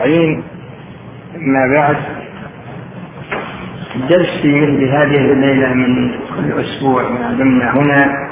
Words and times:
عين 0.00 0.42
ما 1.36 1.74
بعد 1.74 1.96
درسي 4.08 4.66
لهذه 4.66 5.32
الليلة 5.32 5.74
من 5.74 6.10
كل 6.10 6.60
أسبوع 6.60 7.02
ما 7.02 7.32
دمنا 7.32 7.76
هنا 7.76 8.28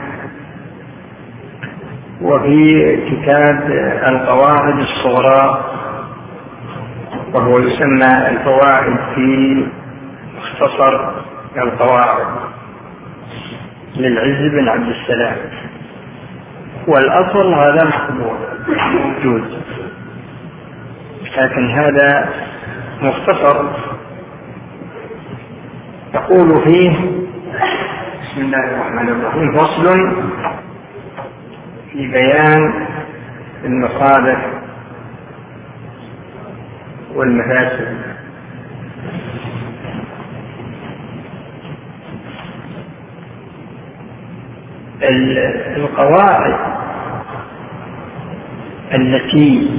وفي 2.23 2.97
كتاب 3.11 3.71
القواعد 4.07 4.79
الصغرى 4.79 5.65
وهو 7.35 7.59
يسمى 7.59 8.29
الفوائد 8.29 8.97
في 9.15 9.67
مختصر 10.37 11.11
القواعد 11.57 12.27
للعز 13.97 14.51
بن 14.53 14.69
عبد 14.69 14.89
السلام. 14.89 15.37
والأصل 16.89 17.55
هذا 17.55 17.85
مقبول 17.85 18.37
موجود 18.95 19.58
لكن 21.39 21.71
هذا 21.71 22.29
مختصر 23.03 23.65
يقول 26.15 26.63
فيه 26.65 26.91
بسم 28.23 28.41
الله 28.41 28.65
الرحمن 28.65 29.09
الرحيم 29.09 29.53
فصل 29.53 30.13
في 31.93 32.07
بيان 32.07 32.87
المصالح 33.65 34.47
والمفاسد. 37.15 37.99
القواعد 45.77 46.55
التي 48.95 49.71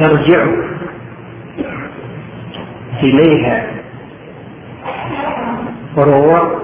ترجع 0.00 0.46
إليها. 3.02 3.66
فروع 5.96 6.60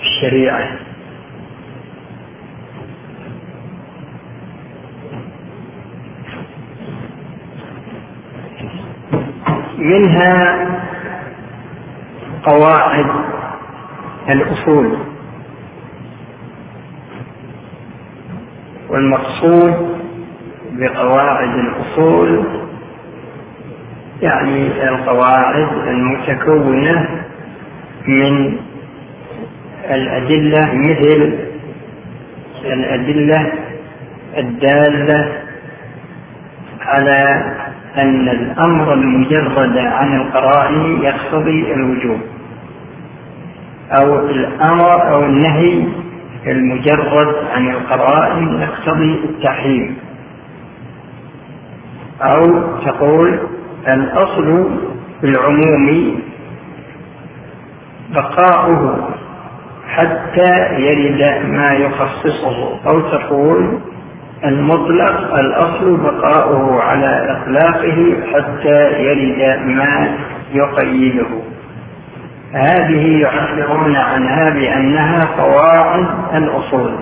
الشريعة. 0.00 0.68
منها 9.78 10.66
قواعد 12.44 13.06
الأصول. 14.28 14.98
والمقصود 18.88 20.05
بقواعد 20.78 21.58
الأصول 21.58 22.44
يعني 24.22 24.88
القواعد 24.88 25.68
المتكونة 25.86 27.08
من 28.06 28.56
الأدلة 29.90 30.74
مثل 30.74 31.38
الأدلة 32.64 33.52
الدالة 34.38 35.32
على 36.80 37.44
أن 37.96 38.28
الأمر 38.28 38.92
المجرد 38.92 39.78
عن 39.78 40.16
القرائن 40.16 41.02
يقتضي 41.02 41.72
الوجوب 41.74 42.20
أو 43.90 44.18
الأمر 44.18 45.12
أو 45.12 45.24
النهي 45.24 45.84
المجرد 46.46 47.34
عن 47.54 47.70
القرائن 47.70 48.60
يقتضي 48.60 49.14
التحريم. 49.24 49.96
أو 52.22 52.62
تقول 52.86 53.38
الأصل 53.88 54.68
في 55.20 55.26
العموم 55.26 56.20
بقاؤه 58.14 59.08
حتى 59.88 60.80
يرد 60.80 61.46
ما 61.46 61.72
يخصصه 61.72 62.86
أو 62.86 63.00
تقول 63.00 63.78
المطلق 64.44 65.34
الأصل 65.34 65.96
بقاؤه 65.96 66.82
على 66.82 67.36
إطلاقه 67.36 68.16
حتى 68.32 69.02
يرد 69.02 69.60
ما 69.66 70.16
يقيده. 70.52 71.26
هذه 72.52 73.20
يعبرون 73.20 73.96
عنها 73.96 74.50
بأنها 74.50 75.24
قواعد 75.24 76.06
الأصول. 76.34 76.94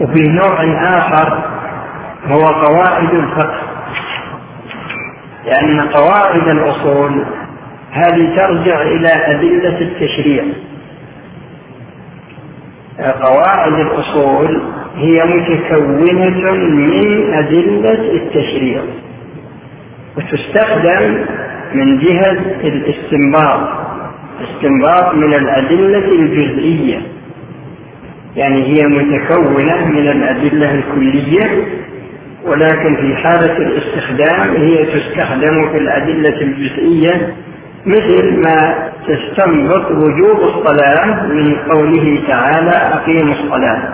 وفي 0.00 0.28
نوع 0.28 0.64
آخر 0.98 1.49
هو 2.26 2.40
قواعد 2.40 3.14
الفقه. 3.14 3.60
لأن 5.46 5.80
قواعد 5.80 6.48
الأصول 6.48 7.24
هذه 7.90 8.36
ترجع 8.36 8.82
إلى 8.82 9.08
أدلة 9.08 9.80
التشريع. 9.80 10.44
قواعد 13.22 13.72
الأصول 13.72 14.62
هي 14.96 15.24
متكونة 15.24 16.52
من 16.52 17.34
أدلة 17.34 18.12
التشريع 18.12 18.82
وتستخدم 20.16 21.24
من 21.74 21.98
جهة 21.98 22.38
الاستنباط. 22.64 23.68
استنباط 24.42 25.14
من 25.14 25.34
الأدلة 25.34 26.12
الجزئية. 26.12 27.00
يعني 28.36 28.62
هي 28.62 28.86
متكونة 28.86 29.86
من 29.86 30.08
الأدلة 30.08 30.74
الكلية 30.74 31.64
ولكن 32.44 32.96
في 32.96 33.16
حالة 33.16 33.56
الاستخدام 33.56 34.56
هي 34.56 34.84
تستخدم 34.84 35.68
في 35.72 35.78
الأدلة 35.78 36.40
الجزئية 36.40 37.34
مثل 37.86 38.40
ما 38.42 38.90
تستنبط 39.08 39.90
وجوب 39.90 40.40
الصلاة 40.40 41.26
من 41.26 41.56
قوله 41.56 42.22
تعالى 42.28 42.70
أقيموا 42.70 43.34
الصلاة. 43.34 43.92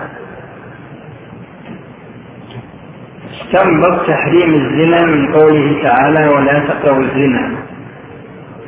استنبط 3.31 4.07
تحريم 4.07 4.55
الزنا 4.55 5.05
من 5.05 5.33
قوله 5.33 5.83
تعالى 5.83 6.27
ولا 6.27 6.59
تقربوا 6.59 7.03
الزنا. 7.03 7.51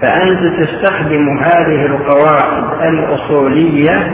فأنت 0.01 0.61
تستخدم 0.61 1.37
هذه 1.37 1.85
القواعد 1.85 2.63
الأصولية 2.81 4.11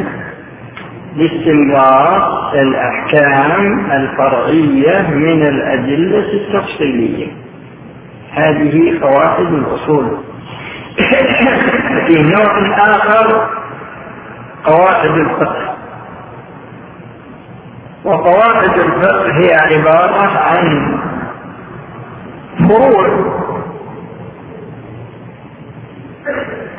لاستنباط 1.16 2.54
الأحكام 2.54 3.92
الفرعية 3.92 5.10
من 5.10 5.48
الأدلة 5.48 6.34
التفصيلية. 6.34 7.28
هذه 8.32 9.00
قواعد 9.02 9.54
الأصول. 9.54 10.18
في 12.08 12.24
نوع 12.24 12.78
آخر 12.78 13.50
قواعد 14.66 15.10
الفقه. 15.10 15.76
وقواعد 18.06 18.80
الفقه 18.80 19.32
هي 19.32 19.54
عبارة 19.54 20.38
عن 20.38 20.98
فروع 22.60 23.26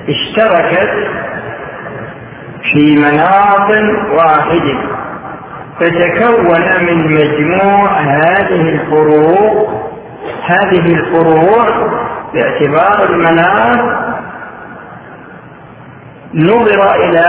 اشتركت 0.09 1.09
في 2.73 2.97
مناط 2.97 3.71
واحد 4.13 4.77
فتكون 5.81 6.61
من 6.87 7.15
مجموع 7.15 8.01
هذه 8.01 8.61
الفروع 8.61 9.69
هذه 10.45 10.87
الفروع 10.87 11.69
باعتبار 12.35 13.09
المناط 13.11 14.07
نظر 16.35 16.95
إلى 16.95 17.25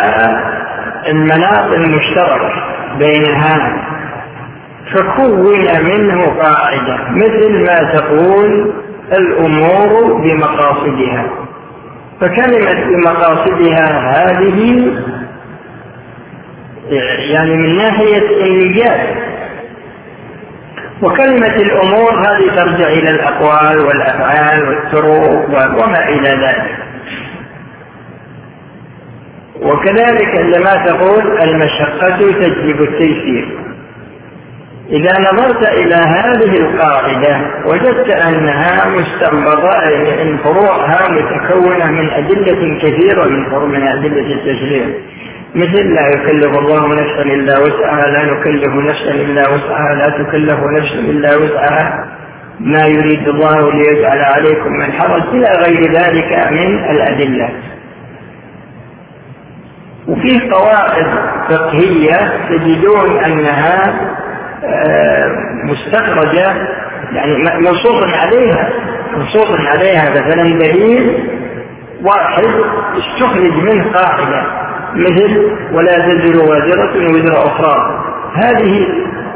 المناط 1.07 1.71
المشترك 1.71 2.51
بينها 2.97 3.83
فكون 4.93 5.83
منه 5.83 6.25
قاعدة 6.41 6.97
مثل 7.11 7.65
ما 7.65 7.93
تقول 7.93 8.73
الأمور 9.11 10.13
بمقاصدها. 10.13 11.25
فكلمة 12.21 12.85
بمقاصدها 12.87 13.87
هذه 14.15 14.91
يعني 17.31 17.55
من 17.55 17.77
ناحية 17.77 18.45
النيات. 18.45 19.17
وكلمة 21.01 21.55
الأمور 21.55 22.11
هذه 22.11 22.55
ترجع 22.55 22.87
إلى 22.87 23.09
الأقوال 23.09 23.79
والأفعال 23.79 24.67
والطرق 24.67 25.83
وما 25.83 26.09
إلى 26.09 26.29
ذلك. 26.29 26.77
وكذلك 29.61 30.37
عندما 30.37 30.85
تقول 30.85 31.41
المشقة 31.41 32.17
تجلب 32.17 32.81
التيسير. 32.81 33.67
إذا 34.89 35.13
نظرت 35.19 35.69
إلى 35.69 35.95
هذه 35.95 36.57
القاعدة 36.57 37.39
وجدت 37.65 38.09
أنها 38.09 38.89
مستنبطة 38.89 39.83
أن 40.21 40.37
فروعها 40.37 41.11
متكونة 41.11 41.91
من 41.91 42.09
أدلة 42.09 42.77
كثيرة 42.77 43.25
من 43.65 43.87
أدلة 43.87 44.33
التشريع. 44.33 44.85
مثل 45.55 45.93
لا 45.93 46.07
يكلف 46.07 46.57
الله 46.57 46.87
نفسا 46.87 47.21
إلا 47.21 47.59
وسعها 47.59 48.07
لا 48.07 48.33
نكلف 48.33 48.73
نفسا 48.75 49.11
إلا 49.11 49.49
وسعها 49.49 49.95
لا 49.95 50.23
تكلف 50.23 50.59
نفس 50.59 50.93
إلا 50.93 51.35
وسعها. 51.35 52.05
ما 52.59 52.85
يريد 52.85 53.27
الله 53.27 53.71
ليجعل 53.73 54.19
عليكم 54.19 54.71
من 54.71 54.91
حرج 54.91 55.23
إلى 55.33 55.47
غير 55.65 55.91
ذلك 55.91 56.51
من 56.51 56.89
الأدلة. 56.89 57.49
وفيه 60.07 60.51
قواعد 60.51 61.05
فقهية 61.49 62.47
تجدون 62.49 63.23
أنها 63.23 63.93
آه، 64.63 65.31
مستخرجة 65.63 66.53
يعني 67.13 67.37
منصوص 67.61 68.03
عليها 68.13 68.69
منصوص 69.17 69.59
عليها 69.67 70.09
مثلا 70.09 70.43
دليل 70.43 71.29
واحد 72.03 72.45
استخرج 72.97 73.53
منه 73.63 73.91
قاعدة. 73.93 74.66
مثل 74.95 75.51
ولا 75.73 75.99
تزر 76.07 76.37
وازرة 76.37 77.09
وزر 77.09 77.45
أخرى. 77.47 78.03
هذه 78.33 78.87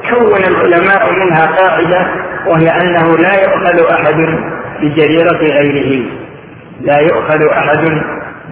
كون 0.09 0.43
العلماء 0.43 1.13
منها 1.13 1.45
قاعدة 1.45 2.07
وهي 2.47 2.69
أنه 2.69 3.17
لا 3.17 3.43
يؤخذ 3.43 3.91
أحد 3.91 4.39
بجريرة 4.81 5.37
غيره. 5.37 6.05
لا 6.81 6.99
يؤخذ 6.99 7.45
أحد 7.45 8.01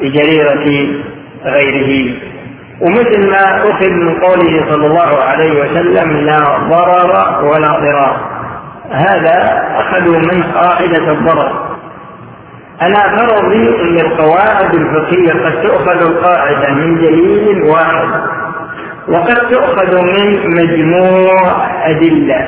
بجريرة 0.02 0.88
غيره. 1.46 2.14
ومثل 2.82 3.30
ما 3.32 3.58
أخذ 3.58 3.90
من 3.90 4.14
قوله 4.14 4.66
صلى 4.70 4.88
الله 4.88 5.24
عليه 5.24 5.62
وسلم 5.62 6.12
لا 6.18 6.40
ضرر 6.70 7.46
ولا 7.46 7.80
ضرار. 7.80 8.18
هذا 8.92 9.64
أخذوا 9.76 10.18
من 10.18 10.44
قاعدة 10.44 11.12
الضرر. 11.12 11.69
أنا 12.82 13.18
فرضي 13.18 13.82
أن 13.82 14.00
القواعد 14.00 14.76
الفقهية 14.76 15.34
قد 15.46 15.62
تؤخذ 15.62 16.02
القاعدة 16.02 16.74
من 16.74 16.96
دليل 16.96 17.64
واحد 17.64 18.08
وقد 19.08 19.36
تؤخذ 19.36 20.02
من 20.02 20.56
مجموع 20.56 21.68
أدلة 21.86 22.48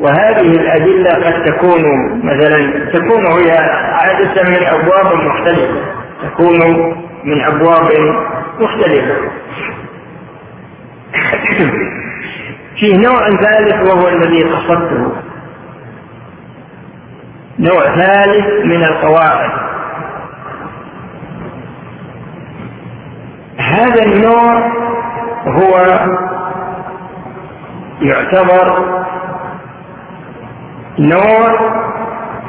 وهذه 0.00 0.50
الأدلة 0.50 1.10
قد 1.10 1.44
تكون 1.44 1.82
مثلا 2.24 2.88
تكون 2.92 3.26
هي 3.26 3.50
عادة 3.92 4.42
من 4.42 4.66
أبواب 4.66 5.14
مختلفة 5.14 5.80
تكون 6.22 6.58
من 7.24 7.40
أبواب 7.40 7.90
مختلفة. 8.60 9.14
فيه 12.80 12.96
نوع 12.96 13.30
ثالث 13.30 13.90
وهو 13.90 14.08
الذي 14.08 14.44
قصدته. 14.44 15.12
نوع 17.58 17.96
ثالث 17.96 18.64
من 18.64 18.84
القواعد. 18.84 19.50
هذا 23.58 24.02
النوع 24.02 24.72
هو 25.46 25.98
يعتبر 28.00 28.84
نوع 30.98 31.60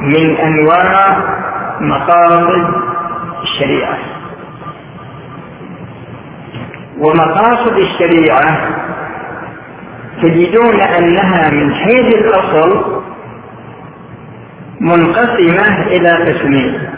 من 0.01 0.37
أنواع 0.37 1.17
مقاصد 1.81 2.73
الشريعة. 3.43 3.97
ومقاصد 6.99 7.77
الشريعة 7.77 8.57
تجدون 10.21 10.81
أنها 10.81 11.49
من 11.49 11.73
حيث 11.73 12.15
الأصل 12.15 13.01
منقسمة 14.79 15.87
إلى 15.87 16.09
قسمين. 16.09 16.89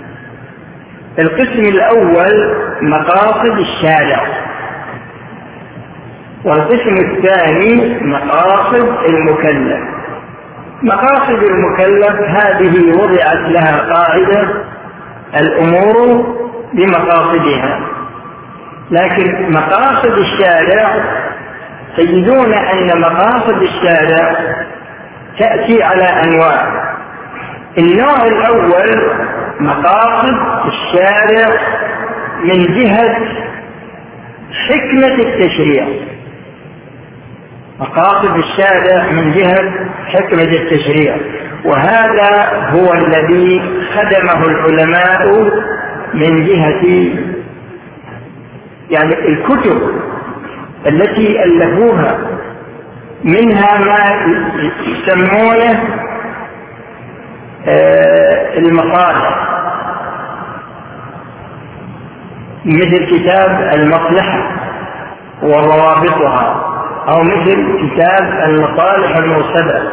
القسم 1.20 1.64
الأول 1.64 2.56
مقاصد 2.82 3.58
الشارع. 3.60 4.24
والقسم 6.46 6.96
الثاني 6.96 8.00
مقاصد 8.02 8.88
المكلف. 9.10 9.80
مقاصد 10.84 11.44
المكلف 11.44 12.22
هذه 12.22 12.92
وضعت 12.98 13.50
لها 13.50 13.94
قاعدة 13.94 14.64
الأمور 15.40 16.26
بمقاصدها. 16.74 17.80
لكن 18.92 19.52
مقاصد 19.52 20.18
الشارع 20.18 21.04
تجدون 21.98 22.54
أن 22.54 23.02
مقاصد 23.02 23.62
الشارع 23.62 24.36
تأتي 25.40 25.84
على 25.84 26.04
أنواع. 26.04 26.89
النوع 27.80 28.24
الأول 28.28 29.12
مقاصد 29.60 30.38
الشارع 30.68 31.60
من 32.44 32.64
جهة 32.66 33.18
حكمة 34.70 35.16
التشريع. 35.16 35.88
مقاصد 37.80 38.38
الشارع 38.38 39.12
من 39.12 39.32
جهة 39.32 39.72
حكمة 40.06 40.44
التشريع. 40.44 41.18
وهذا 41.66 42.52
هو 42.70 42.94
الذي 42.94 43.62
خدمه 43.96 44.46
العلماء 44.46 45.52
من 46.14 46.46
جهة 46.46 47.14
يعني 48.90 49.14
الكتب 49.28 49.82
التي 50.88 51.44
ألفوها 51.44 52.18
منها 53.24 53.78
ما 53.78 54.06
يسمونه 54.88 55.84
المصالح. 58.58 59.46
مثل 62.66 63.06
كتاب 63.06 63.72
المصلحة 63.74 64.52
وروابطها 65.44 66.66
أو 67.10 67.24
مثل 67.24 67.66
كتاب 67.82 68.50
المصالح 68.50 69.18
المرسلة 69.18 69.92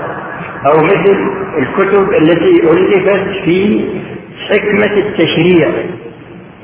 أو 0.67 0.77
مثل 0.85 1.17
الكتب 1.59 2.11
التي 2.13 2.71
ألفت 2.71 3.45
في 3.45 3.85
حكمة 4.51 4.97
التشريع 4.97 5.69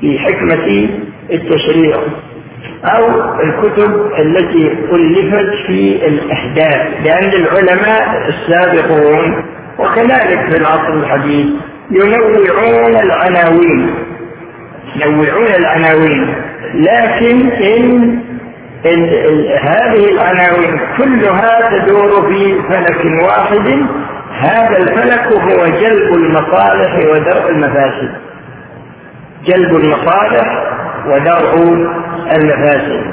في 0.01 0.19
حكمة 0.19 0.89
التشريع 1.31 1.97
أو 2.85 3.05
الكتب 3.39 4.11
التي 4.19 4.71
ألفت 4.91 5.55
في 5.67 6.07
الإحداث. 6.07 7.05
لأن 7.05 7.29
العلماء 7.43 8.27
السابقون 8.29 9.45
وكذلك 9.79 10.51
في 10.51 10.57
العصر 10.57 10.93
الحديث 10.93 11.47
ينوعون 11.91 12.95
العناوين. 12.95 13.95
ينوعون 14.95 15.47
العناوين. 15.59 16.35
لكن 16.73 17.49
إن, 17.49 18.19
إن 18.85 19.09
هذه 19.63 20.11
العناوين 20.11 20.79
كلها 20.97 21.77
تدور 21.77 22.33
في 22.33 22.61
فلك 22.69 23.23
واحد 23.23 23.85
هذا 24.39 24.77
الفلك 24.77 25.33
هو 25.33 25.65
جلب 25.65 26.13
المصالح 26.13 26.95
ودرء 27.11 27.49
المفاسد. 27.49 28.11
جلب 29.45 29.75
المصالح 29.75 30.63
ودرء 31.07 31.73
المفاسد. 32.37 33.03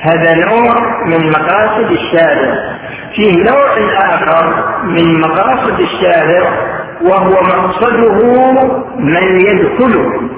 هذا 0.00 0.34
نوع 0.34 1.04
من 1.06 1.30
مقاصد 1.30 1.90
الشارع. 1.90 2.74
فيه 3.14 3.32
نوع 3.32 3.76
آخر 3.98 4.64
من 4.84 5.20
مقاصد 5.20 5.80
الشارع 5.80 6.74
وهو 7.02 7.42
مقصده 7.42 8.52
من 8.98 9.40
يدخله 9.40 10.30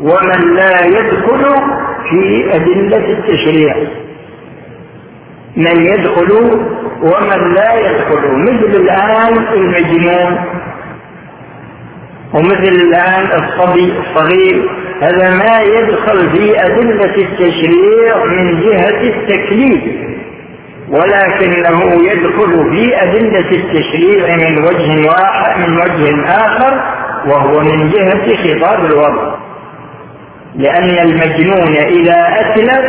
ومن 0.00 0.54
لا 0.54 0.84
يدخل 0.86 1.44
في 2.10 2.54
أدلة 2.54 3.12
التشريع. 3.12 3.76
من 5.56 5.86
يدخل 5.86 6.32
ومن 7.02 7.54
لا 7.54 7.74
يدخل. 7.74 8.38
مثل 8.38 8.80
الآن 8.80 9.36
المجنون 9.52 10.38
ومثل 12.34 12.72
الآن 12.72 13.42
الصبي 13.42 13.92
الصغير. 13.98 14.70
هذا 15.00 15.30
ما 15.30 15.60
يدخل 15.60 16.30
في 16.30 16.64
أدلة 16.64 17.14
التشريع 17.16 18.24
من 18.24 18.60
جهة 18.60 19.00
التكليف. 19.00 20.13
ولكنه 20.88 21.82
يدخل 22.10 22.70
في 22.70 23.02
أدلة 23.02 23.50
التشريع 23.50 24.36
من 24.36 24.58
وجه 24.58 25.08
واحد 25.08 25.58
من 25.58 25.76
وجه 25.76 26.26
آخر 26.26 26.82
وهو 27.26 27.60
من 27.60 27.90
جهة 27.90 28.36
خطاب 28.36 28.84
الوضع. 28.84 29.34
لأن 30.56 31.08
المجنون 31.08 31.76
إذا 31.76 32.26
أتلف 32.40 32.84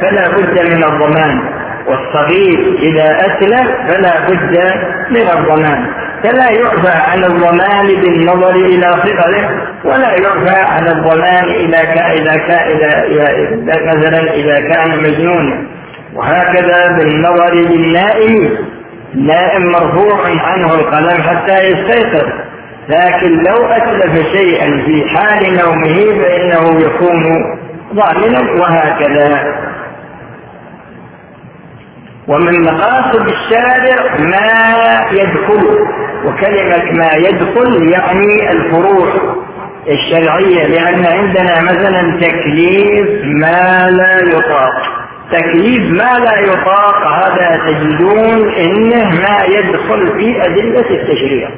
فلا 0.00 0.28
بد 0.28 0.72
من 0.72 0.84
الضمان 0.84 1.40
والصغير 1.86 2.78
إذا 2.82 3.18
أتلف 3.20 3.70
فلا 3.88 4.28
بد 4.28 4.74
من 5.10 5.28
الضمان. 5.38 5.86
فلا 6.22 6.50
يعفى 6.50 7.10
عن 7.10 7.24
الضمان 7.24 7.86
بالنظر 7.86 8.50
إلى 8.50 8.88
صغره 8.88 9.50
ولا 9.84 10.10
يعفى 10.10 10.60
عن 10.60 10.88
الضمان 10.88 11.44
إذا 11.44 11.84
كان 11.84 12.10
إذا 12.10 12.36
كان 12.36 12.70
إذا 12.70 13.96
مثلا 13.96 14.34
إذا 14.34 14.60
كان 14.60 15.02
مجنونا. 15.02 15.76
وهكذا 16.16 16.96
بالنظر 16.98 17.54
للنائم 17.54 18.66
النائم 19.14 19.66
مرفوع 19.72 20.28
عنه 20.40 20.74
القلم 20.74 21.22
حتى 21.22 21.52
يستيقظ. 21.52 22.28
لكن 22.88 23.42
لو 23.42 23.66
أتلف 23.66 24.26
شيئا 24.32 24.82
في 24.86 25.08
حال 25.08 25.56
نومه 25.56 26.22
فإنه 26.22 26.80
يكون 26.80 27.24
ضامنا 27.94 28.60
وهكذا. 28.60 29.54
ومن 32.28 32.62
مقاصد 32.62 33.28
الشارع 33.28 34.16
ما 34.18 35.06
يدخل 35.12 35.86
وكلمة 36.24 36.92
ما 36.92 37.12
يدخل 37.14 37.88
يعني 37.92 38.52
الفروع 38.52 39.08
الشرعية 39.88 40.66
لأن 40.66 41.06
عندنا 41.06 41.62
مثلا 41.62 42.20
تكليف 42.20 43.24
ما 43.24 43.90
لا 43.90 44.18
يطاق. 44.22 44.95
تكليف 45.32 45.90
ما 45.90 46.18
لا 46.18 46.40
يطاق 46.40 47.06
هذا 47.06 47.60
تجدون 47.66 48.48
إنه 48.54 49.10
ما 49.10 49.44
يدخل 49.44 50.12
في 50.18 50.46
أدلة 50.46 50.90
التشريع. 50.90 51.50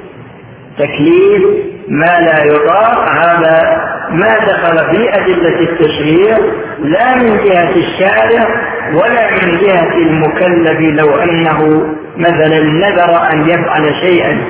تكليف 0.79 1.43
ما 1.89 2.21
لا 2.21 2.45
يطاق 2.45 3.09
هذا 3.11 3.89
ما 4.11 4.39
دخل 4.39 4.79
في 4.91 5.15
أدلة 5.15 5.61
التشريع 5.61 6.39
لا 6.79 7.17
من 7.17 7.37
جهة 7.45 7.71
الشارع 7.77 8.49
ولا 8.95 9.31
من 9.31 9.59
جهة 9.59 9.97
المكلف 9.97 10.81
لو 10.81 11.17
أنه 11.17 11.87
مثلا 12.17 12.61
نذر 12.61 13.33
أن 13.33 13.49
يفعل 13.49 13.95
شيئا. 13.95 14.45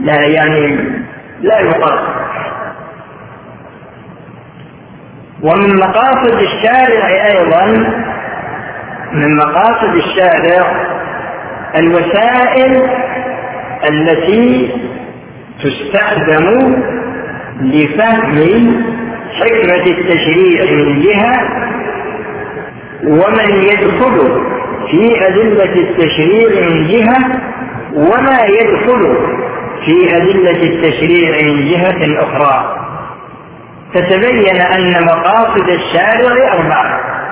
لا 0.00 0.20
يعني 0.20 0.78
لا 1.40 1.60
يطاق. 1.60 2.24
ومن 5.42 5.76
مقاصد 5.76 6.38
الشارع 6.38 7.08
أيضا 7.26 7.94
من 9.14 9.36
مقاصد 9.36 9.94
الشارع 9.94 10.86
الوسائل 11.76 12.90
التي 13.90 14.72
تستخدم 15.64 16.76
لفهم 17.60 18.84
حكمة 19.40 19.86
التشريع 19.86 20.72
من 20.72 21.02
جهة 21.02 21.64
ومن 23.04 23.62
يدخل 23.62 24.42
في 24.90 25.26
أدلة 25.26 25.74
التشريع 25.74 26.68
من 26.68 26.86
جهة 26.86 27.40
وما 27.94 28.44
يدخل 28.44 29.16
في 29.84 30.16
أدلة 30.16 30.62
التشريع 30.62 31.42
من 31.42 31.64
جهة 31.70 32.22
أخرى. 32.22 32.80
فتبين 33.94 34.60
أن 34.60 35.04
مقاصد 35.04 35.68
الشارع 35.68 36.52
أربعة. 36.52 37.23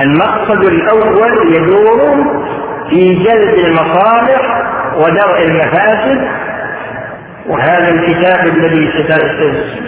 المقصد 0.00 0.64
الأول 0.64 1.54
يدور 1.56 2.24
في 2.90 3.14
جلب 3.14 3.54
المصالح 3.66 4.40
ودرء 4.96 5.44
المفاسد. 5.44 6.44
وهذا 7.46 7.88
الكتاب 7.88 8.46
الذي 8.46 8.90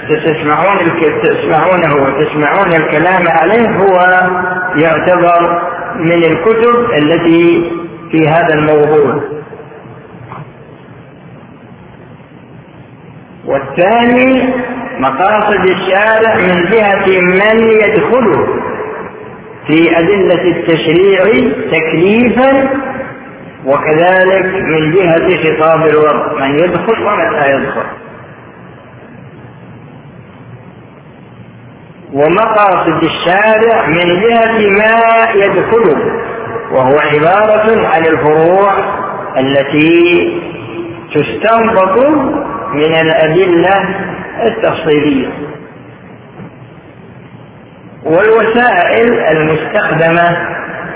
ستسمعون 0.08 0.76
تسمعونه 1.22 1.94
وتسمعون 1.94 2.72
الكلام 2.72 3.28
عليه 3.28 3.68
هو 3.68 4.28
يعتبر 4.76 5.62
من 5.96 6.24
الكتب 6.24 6.90
التي 6.98 7.70
في 8.10 8.28
هذا 8.28 8.54
الموضوع. 8.54 9.20
والثاني 13.46 14.54
مقاصد 14.98 15.60
الشارع 15.68 16.34
من 16.36 16.62
جهة 16.70 17.20
من 17.20 17.70
يدخل 17.70 18.46
في 19.66 19.98
أدلة 19.98 20.42
التشريع 20.42 21.50
تكليفا 21.70 22.68
وكذلك 23.66 24.44
من 24.44 24.94
جهة 24.94 25.36
خطاب 25.36 25.86
الوضع 25.86 26.32
من 26.40 26.58
يدخل 26.58 27.02
ومتى 27.02 27.50
يدخل. 27.50 27.86
ومقاصد 32.12 33.04
الشارع 33.04 33.86
من 33.86 34.20
جهة 34.20 34.70
ما 34.70 35.30
يدخله 35.34 35.96
وهو 36.72 36.98
عبارة 36.98 37.86
عن 37.86 38.06
الفروع 38.06 38.72
التي 39.38 40.40
تستنبط 41.14 41.98
من 42.72 42.94
الأدلة 42.94 43.88
التفصيلية. 44.42 45.28
والوسائل 48.06 49.12
المستخدمة 49.12 50.36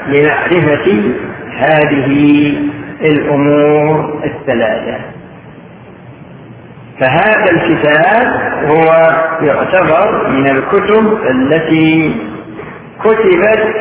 لمعرفة 0.09 1.03
هذه 1.59 2.53
الأمور 3.05 4.23
الثلاثة. 4.25 4.99
فهذا 7.01 7.51
الكتاب 7.53 8.27
هو 8.67 8.85
يعتبر 9.43 10.29
من 10.29 10.47
الكتب 10.47 11.19
التي 11.31 12.15
كتبت 13.05 13.75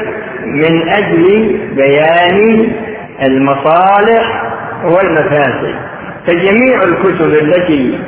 من 0.45 0.89
أجل 0.89 1.57
بيان 1.75 2.71
المصالح 3.23 4.53
والمفاسد. 4.83 5.75
فجميع 6.27 6.83
الكتب 6.83 7.33
التي 7.33 7.99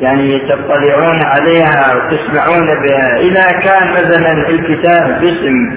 يعني 0.00 0.38
تطلعون 0.38 1.22
عليها 1.22 1.94
وتسمعون 1.94 2.66
بها. 2.66 3.16
إذا 3.16 3.52
كان 3.52 3.90
مثلا 3.90 4.48
الكتاب 4.48 5.20
باسم 5.20 5.76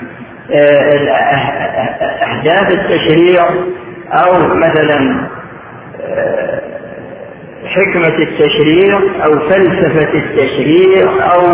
أحداث 2.23 2.71
التشريع 2.71 3.45
أو 4.11 4.47
مثلا 4.55 5.27
آه، 6.01 6.61
حكمة 7.65 8.17
التشريع 8.17 8.99
أو 9.25 9.39
فلسفة 9.39 10.13
التشريع 10.13 11.09
أو 11.33 11.47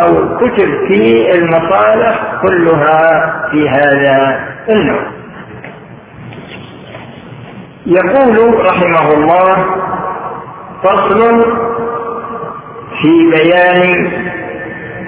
أو 0.00 0.38
كتب 0.38 0.86
في 0.88 1.32
المصالح 1.34 2.22
كلها 2.42 3.32
في 3.50 3.68
هذا 3.68 4.40
النوع. 4.68 5.02
يقول 7.86 8.66
رحمه 8.66 9.12
الله 9.12 9.66
فصل 10.86 11.44
في 13.02 13.30
بيان 13.30 14.10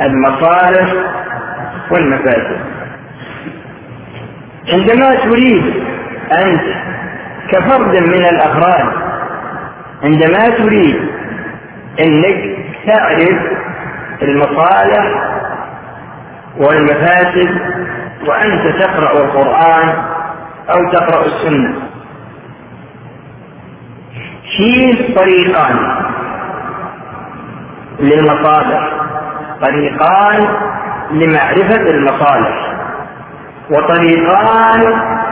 المصالح 0.03 0.93
والمفاسد. 1.91 2.61
عندما 4.73 5.15
تريد 5.15 5.75
أنت 6.33 6.63
كفرد 7.51 7.97
من 7.97 8.25
الأفراد 8.25 8.93
عندما 10.03 10.49
تريد 10.49 10.97
أنك 12.01 12.57
تعرف 12.87 13.39
المصالح 14.23 15.07
والمفاسد 16.57 17.51
وأنت 18.27 18.83
تقرأ 18.83 19.13
القرآن 19.25 19.89
أو 20.71 20.93
تقرأ 20.93 21.25
السنة 21.27 21.75
فيه 24.57 25.15
طريقان. 25.15 25.77
للمصالح. 28.01 28.91
طريقان 29.61 30.47
لمعرفة 31.11 31.91
المصالح. 31.91 32.75
وطريقان 33.71 34.81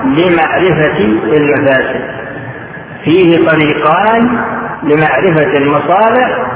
لمعرفة 0.05 0.99
المفاسد. 1.37 2.11
فيه 3.05 3.49
طريقان 3.49 4.39
لمعرفة 4.83 5.57
المصالح 5.57 6.47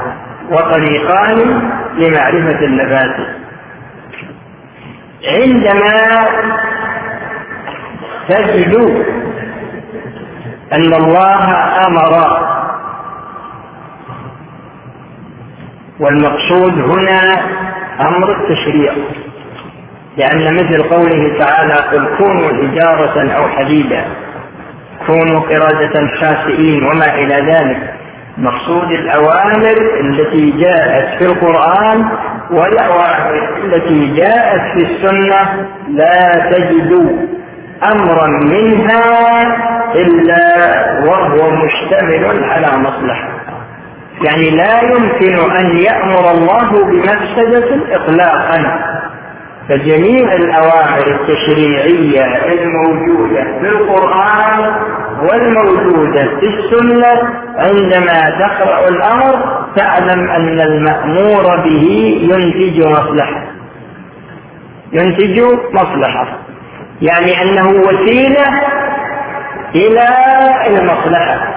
وطريقان 0.51 1.61
لمعرفة 1.97 2.65
المفاسد. 2.65 3.41
عندما 5.27 6.27
تجد 8.29 9.05
أن 10.73 10.93
الله 10.93 11.43
أمر. 11.87 12.41
والمقصود 15.99 16.73
هنا 16.73 17.41
أمر 17.99 18.31
التشريع. 18.31 18.93
لأن 20.17 20.53
مثل 20.55 20.83
قوله 20.83 21.37
تعالى 21.39 21.73
قل 21.73 22.17
كونوا 22.17 22.49
حجارة 22.49 23.31
أو 23.31 23.47
حديدا 23.47 24.05
كونوا 25.07 25.39
قردة 25.39 26.07
خاسئين 26.19 26.83
وما 26.83 27.15
إلى 27.15 27.35
ذلك. 27.53 27.93
مقصود 28.37 28.91
الأوامر 28.91 29.75
التي 29.99 30.51
جاءت 30.51 31.17
في 31.17 31.25
القرآن 31.25 32.09
والأوامر 32.51 33.57
التي 33.63 34.13
جاءت 34.15 34.61
في 34.73 34.83
السنة 34.83 35.67
لا 35.89 36.49
تجد 36.51 36.91
أمرا 37.83 38.27
منها 38.27 39.41
إلا 39.95 40.71
وهو 41.05 41.51
مشتمل 41.51 42.43
على 42.43 42.77
مصلحة. 42.77 43.29
يعني 44.23 44.49
لا 44.49 44.81
يمكن 44.81 45.51
أن 45.51 45.77
يأمر 45.77 46.31
الله 46.31 46.85
بمفسدة 46.85 47.95
إطلاقا. 47.95 48.79
فجميع 49.69 50.33
الأوامر 50.33 51.07
التشريعية 51.07 52.25
الموجودة 52.53 53.43
في 53.43 53.67
القرآن 53.67 54.75
والموجودة 55.21 56.39
في 56.39 56.47
السنة 56.47 57.21
عندما 57.57 58.29
تقرأ 58.39 58.89
الأمر 58.89 59.65
تعلم 59.75 60.29
أن 60.29 60.59
المأمور 60.59 61.57
به 61.57 62.17
ينتج 62.21 62.87
مصلحة. 62.87 63.43
ينتج 64.93 65.41
مصلحة. 65.73 66.37
يعني 67.01 67.41
أنه 67.41 67.69
وسيلة 67.69 68.45
إلى 69.75 70.07
المصلحة. 70.67 71.47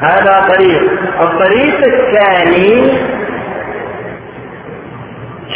هذا 0.00 0.46
طريق. 0.48 0.82
الطريق 1.20 1.78
الثاني 1.84 2.98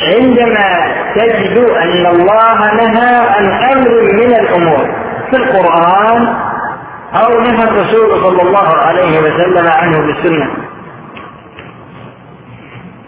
عندما 0.03 0.95
تجد 1.15 1.59
أن 1.59 2.07
الله 2.07 2.75
نهى 2.75 3.17
عن 3.29 3.47
أمر 3.47 4.13
من 4.13 4.35
الأمور 4.35 4.89
في 5.31 5.37
القرآن 5.37 6.35
أو 7.15 7.41
نهى 7.41 7.65
الرسول 7.65 8.21
صلى 8.23 8.43
الله 8.43 8.77
عليه 8.77 9.19
وسلم 9.19 9.67
عنه 9.67 9.99
بالسنة. 9.99 10.51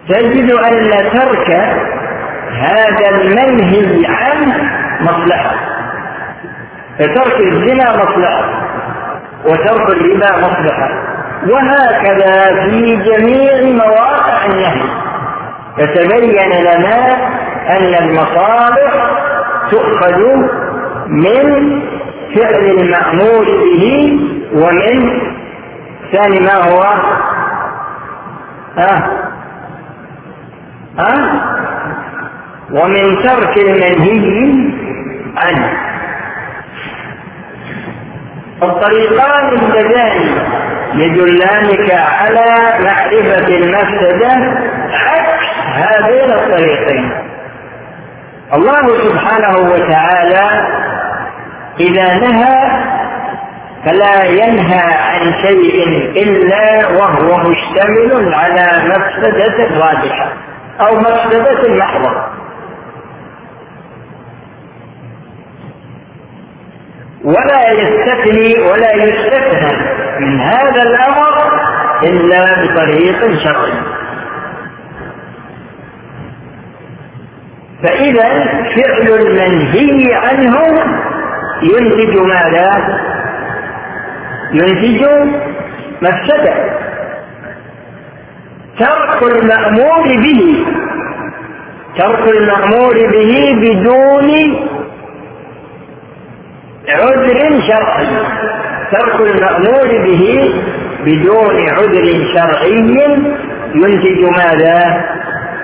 تجد 0.09 0.51
أن 0.51 1.11
ترك 1.13 1.77
هذا 2.53 3.09
المنهي 3.11 4.07
عنه 4.07 4.71
مصلحة. 5.01 5.55
فترك 6.99 7.41
الزنا 7.41 7.97
مصلحة. 7.97 8.45
وترك 9.45 9.91
الربا 9.91 10.39
مصلحة. 10.39 10.89
وهكذا 11.49 12.65
في 12.65 12.97
جميع 12.97 13.85
مواقع 13.85 14.47
النهي. 14.47 14.83
فتبين 15.79 16.51
لنا 16.61 17.17
أن 17.69 17.95
المصالح 18.05 18.93
تؤخذ 19.71 20.19
من 21.07 21.81
فعل 22.35 22.65
المأمور 22.65 23.45
به 23.45 24.19
ومن 24.55 25.21
ثاني 26.13 26.41
ما 26.41 26.55
هو؟ 26.55 26.83
ها؟ 28.77 29.11
ها؟ 30.99 31.60
ومن 32.73 33.23
ترك 33.23 33.57
المنهي 33.57 34.73
عنه 35.37 35.73
الطريقان 38.63 39.49
اللذان 39.49 40.39
يدلانك 40.95 41.91
على 41.91 42.45
معرفة 42.85 43.49
المفسدة 43.49 44.57
عكس 44.93 45.47
هذين 45.75 46.33
الطريقين. 46.33 47.13
الله 48.55 49.09
سبحانه 49.09 49.59
وتعالى 49.59 50.67
إذا 51.81 52.15
نهى 52.15 52.83
فلا 53.85 54.25
ينهى 54.25 54.95
عن 54.95 55.33
شيء 55.43 55.87
إلا 56.17 56.89
وهو 56.89 57.37
مشتمل 57.37 58.35
على 58.35 58.67
مفسدة 58.89 59.81
راجحة 59.81 60.33
أو 60.81 60.97
مفسدة 60.97 61.75
محضة. 61.75 62.40
ولا 67.25 67.71
يستثني 67.71 68.61
ولا 68.61 68.95
يستثنى 68.95 69.73
من 70.21 70.41
هذا 70.41 70.83
الأمر 70.83 71.61
إلا 72.03 72.63
بطريق 72.63 73.39
شرعي 73.45 73.73
فإذا 77.83 78.29
فعل 78.77 79.09
المنهي 79.09 80.15
عنه 80.15 80.57
ينتج 81.63 82.17
ماذا؟ 82.17 83.01
ينتج 84.53 85.07
مفسدة 86.03 86.55
ترك 88.79 89.23
المأمور 89.23 90.03
به 90.05 90.65
ترك 91.99 92.29
المأمور 92.29 92.95
به 92.95 93.57
بدون 93.61 94.31
عذر 96.89 97.61
شرعي. 97.61 98.07
ترك 98.93 99.21
المأمور 99.21 99.89
به 100.05 100.53
بدون 101.05 101.69
عذر 101.69 102.27
شرعي 102.35 102.77
ينتج 103.75 104.25
ماذا؟ 104.25 105.05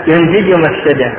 ينتج 0.07 0.55
مفسدة. 0.55 1.12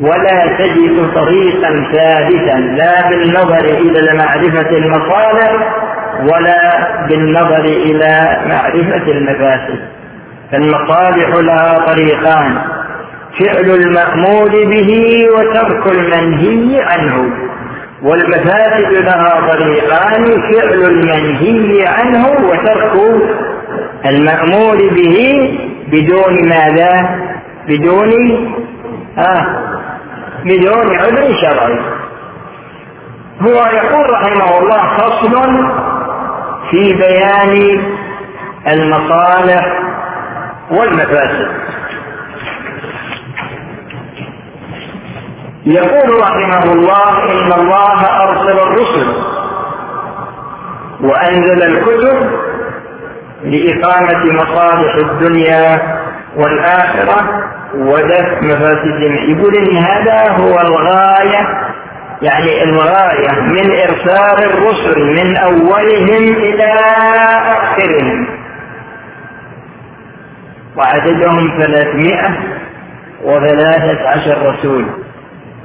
ولا 0.00 0.56
تجد 0.58 1.12
طريقا 1.14 1.84
ثابتا 1.92 2.58
لا 2.58 3.08
بالنظر 3.10 3.64
إلى 3.64 4.18
معرفة 4.18 4.70
المصالح 4.70 5.74
ولا 6.22 6.88
بالنظر 7.08 7.64
إلى 7.64 8.40
معرفة 8.48 9.12
المفاسد. 9.12 9.78
فالمصالح 10.52 11.28
لها 11.28 11.86
طريقان 11.86 12.58
فعل 13.40 13.70
المأمور 13.70 14.48
به 14.48 15.24
وترك 15.36 15.86
المنهي 15.86 16.82
عنه. 16.82 17.30
والمفاسد 18.02 18.92
لها 18.92 19.52
طريقان 19.52 20.24
فعل 20.52 20.82
المنهي 20.82 21.86
عنه 21.86 22.28
وترك 22.28 22.92
المأمور 24.06 24.76
به 24.76 25.58
بدون 25.92 26.48
ماذا؟ 26.48 27.18
بدون 27.68 28.12
آه 29.18 29.46
بدون 30.44 30.96
عذر 30.96 31.34
شرعي 31.40 31.78
هو 33.40 33.66
يقول 33.72 34.10
رحمه 34.10 34.58
الله 34.58 34.96
فصل 34.96 35.34
في 36.70 36.92
بيان 36.92 37.82
المصالح 38.68 39.66
والمفاسد 40.70 41.48
يقول 45.66 46.20
رحمه 46.20 46.72
الله 46.72 47.24
إن 47.32 47.52
الله 47.52 48.22
أرسل 48.22 48.58
الرسل 48.58 49.06
وأنزل 51.00 51.62
الكتب 51.62 52.30
لإقامة 53.44 54.32
مصالح 54.32 54.94
الدنيا 54.94 55.82
والآخرة 56.36 57.44
ودفع 57.74 58.40
مفاسدهم 58.40 59.14
يقول 59.14 59.56
إن 59.56 59.76
هذا 59.76 60.30
هو 60.30 60.60
الغاية 60.60 61.72
يعني 62.22 62.64
الغاية 62.64 63.40
من 63.40 63.70
إرسال 63.70 64.44
الرسل 64.44 65.00
من 65.00 65.36
أولهم 65.36 66.34
إلى 66.34 66.72
آخرهم. 67.46 68.26
وعددهم 70.76 71.60
ثلاثمائة 71.60 72.38
وثلاثة 73.24 74.08
عشر 74.08 74.52
رسول. 74.52 75.01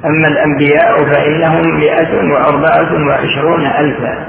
أما 0.04 0.28
الأنبياء 0.28 1.04
فإنهم 1.04 1.76
مئة 1.76 2.32
وأربعة 2.32 3.06
وعشرون 3.08 3.66
ألفا. 3.66 4.26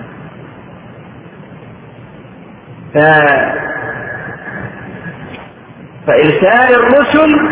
ف... 2.94 2.98
فإرسال 6.08 6.76
الرسل 6.76 7.50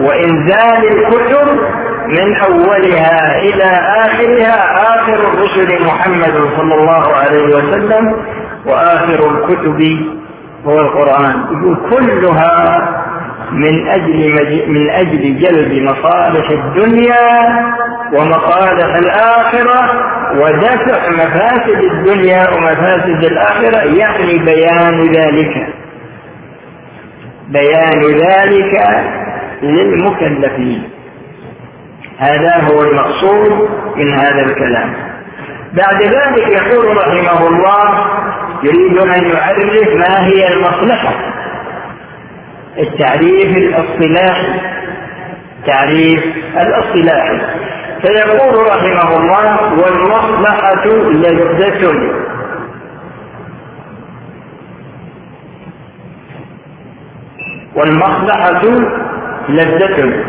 وإنزال 0.00 0.84
الكتب 0.98 1.58
من 2.08 2.36
أولها 2.36 3.38
إلى 3.38 3.64
آخرها 4.04 4.74
آخر 4.96 5.14
الرسل 5.14 5.84
محمد 5.86 6.50
صلى 6.56 6.74
الله 6.74 7.14
عليه 7.16 7.56
وسلم 7.56 8.16
وآخر 8.66 9.30
الكتب 9.30 10.00
هو 10.66 10.80
القرآن. 10.80 11.44
كلها 11.90 12.78
من 13.52 13.88
أجل 13.88 14.66
من 14.68 14.90
أجل 14.90 15.38
جلب 15.38 15.82
مصالح 15.82 16.50
الدنيا 16.50 17.48
ومصالح 18.12 18.96
الآخرة 18.96 20.08
ودفع 20.34 21.10
مفاسد 21.10 21.84
الدنيا 21.84 22.50
ومفاسد 22.50 23.24
الآخرة 23.24 23.78
يعني 23.78 24.38
بيان 24.38 25.12
ذلك. 25.12 25.66
بيان 27.48 28.02
ذلك 28.02 29.04
للمكلفين. 29.62 30.90
هذا 32.18 32.56
هو 32.56 32.82
المقصود 32.82 33.68
من 33.96 34.12
هذا 34.12 34.42
الكلام. 34.42 34.94
بعد 35.72 36.02
ذلك 36.02 36.48
يقول 36.48 36.96
رحمه 36.96 37.48
الله 37.48 38.06
يريد 38.62 38.98
أن 38.98 39.26
يعرف 39.26 39.94
ما 39.94 40.26
هي 40.26 40.48
المصلحة. 40.54 41.37
التعريف 42.78 43.56
الاصطلاحي. 43.56 44.60
تعريف 45.66 46.24
الاصطلاحي. 46.56 47.38
فيقول 48.02 48.66
رحمه 48.66 49.16
الله 49.16 49.72
والمصلحة 49.72 50.86
لذة. 51.12 52.12
والمصلحة 57.74 58.62
لذة. 59.48 60.24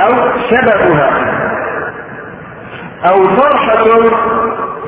أو 0.00 0.12
سببها. 0.50 1.40
أو 3.04 3.28
فرحة 3.28 3.86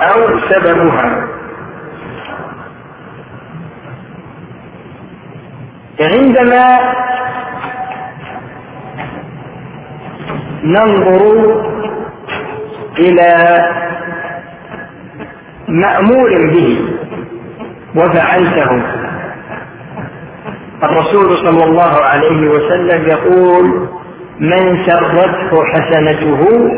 أو 0.02 0.38
سببها. 0.38 1.41
عندما 6.02 6.78
ننظر 10.64 11.22
إلى 12.98 13.58
مأمور 15.68 16.30
به 16.30 16.78
وفعلته 17.96 18.82
الرسول 20.82 21.36
صلى 21.36 21.64
الله 21.64 22.04
عليه 22.04 22.48
وسلم 22.50 23.08
يقول 23.08 23.88
من 24.40 24.84
سرته 24.86 25.64
حسنته 25.64 26.70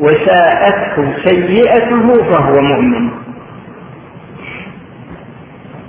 وساءته 0.00 1.12
سيئته 1.24 2.22
فهو 2.22 2.60
مؤمن. 2.60 3.10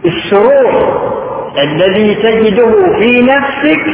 السرور 0.06 1.11
الذي 1.58 2.16
تجده 2.16 3.00
في 3.00 3.22
نفسك 3.22 3.86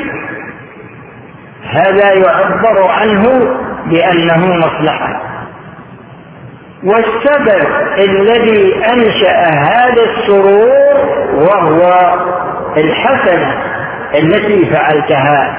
هذا 1.69 2.13
يعبر 2.13 2.87
عنه 2.87 3.55
بأنه 3.85 4.55
مصلحة. 4.55 5.21
والسبب 6.83 7.67
الذي 7.97 8.85
أنشأ 8.85 9.49
هذا 9.49 10.03
السرور 10.03 11.17
وهو 11.33 12.13
الحسنة 12.77 13.57
التي 14.15 14.65
فعلتها. 14.65 15.57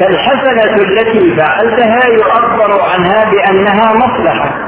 فالحسنة 0.00 0.76
التي 0.76 1.36
فعلتها 1.36 2.08
يعبر 2.08 2.80
عنها 2.94 3.30
بأنها 3.30 3.92
مصلحة. 3.92 4.67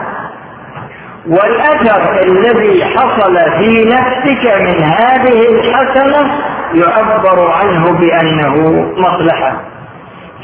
والأثر 1.27 2.23
الذي 2.23 2.85
حصل 2.85 3.37
في 3.59 3.85
نفسك 3.85 4.55
من 4.61 4.83
هذه 4.83 5.49
الحسنة 5.49 6.31
يعبر 6.75 7.51
عنه 7.51 7.93
بأنه 7.93 8.57
مصلحة. 8.97 9.61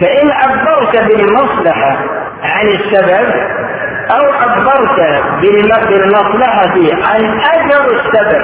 فإن 0.01 0.31
عبرت 0.31 0.97
بالمصلحة 0.97 1.97
عن 2.43 2.67
السبب 2.67 3.35
أو 4.11 4.33
عبرت 4.33 5.23
بالمصلحة 5.41 6.75
عن 7.07 7.41
أثر 7.41 7.91
السبب. 7.91 8.43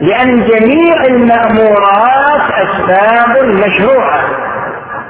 لأن 0.00 0.44
جميع 0.44 1.04
المأمورات 1.04 2.42
أسباب 2.52 3.44
مشروعة 3.44 4.20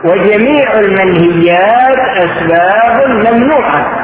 وجميع 0.04 0.72
المنهيات 0.72 1.98
أسباب 1.98 3.08
ممنوعة. 3.08 4.03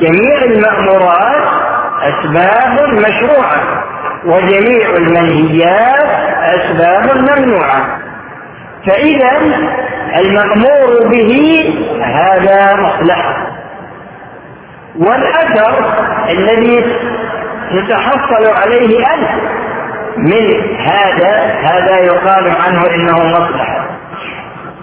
جميع 0.00 0.42
المأمورات 0.44 1.44
أسباب 2.02 2.88
مشروعة 2.92 3.84
وجميع 4.24 4.90
المنهيات 4.96 6.08
أسباب 6.42 7.16
ممنوعة. 7.18 7.98
فإذا 8.86 9.30
المأمور 10.16 11.08
به 11.08 11.64
هذا 12.02 12.74
مصلحة. 12.74 13.46
والأثر 14.98 15.84
الذي 16.30 16.84
تتحصل 17.70 18.46
عليه 18.62 19.06
أنت 19.14 19.30
من 20.16 20.62
هذا 20.78 21.36
هذا 21.62 21.98
يقال 21.98 22.52
عنه 22.66 22.86
إنه 22.94 23.18
مصلحة. 23.26 23.73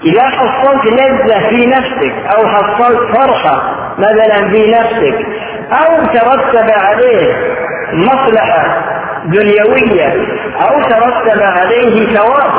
إذا 0.05 0.23
حصلت 0.23 0.85
لذة 0.85 1.49
في 1.49 1.65
نفسك 1.65 2.13
أو 2.37 2.47
حصلت 2.47 3.17
فرحة 3.17 3.75
مثلا 3.97 4.49
في 4.51 4.71
نفسك 4.71 5.25
أو 5.71 6.05
ترتب 6.05 6.71
عليه 6.77 7.35
مصلحة 7.93 8.63
دنيوية 9.25 10.13
أو 10.61 10.81
ترتب 10.81 11.41
عليه 11.41 12.17
ثواب 12.17 12.51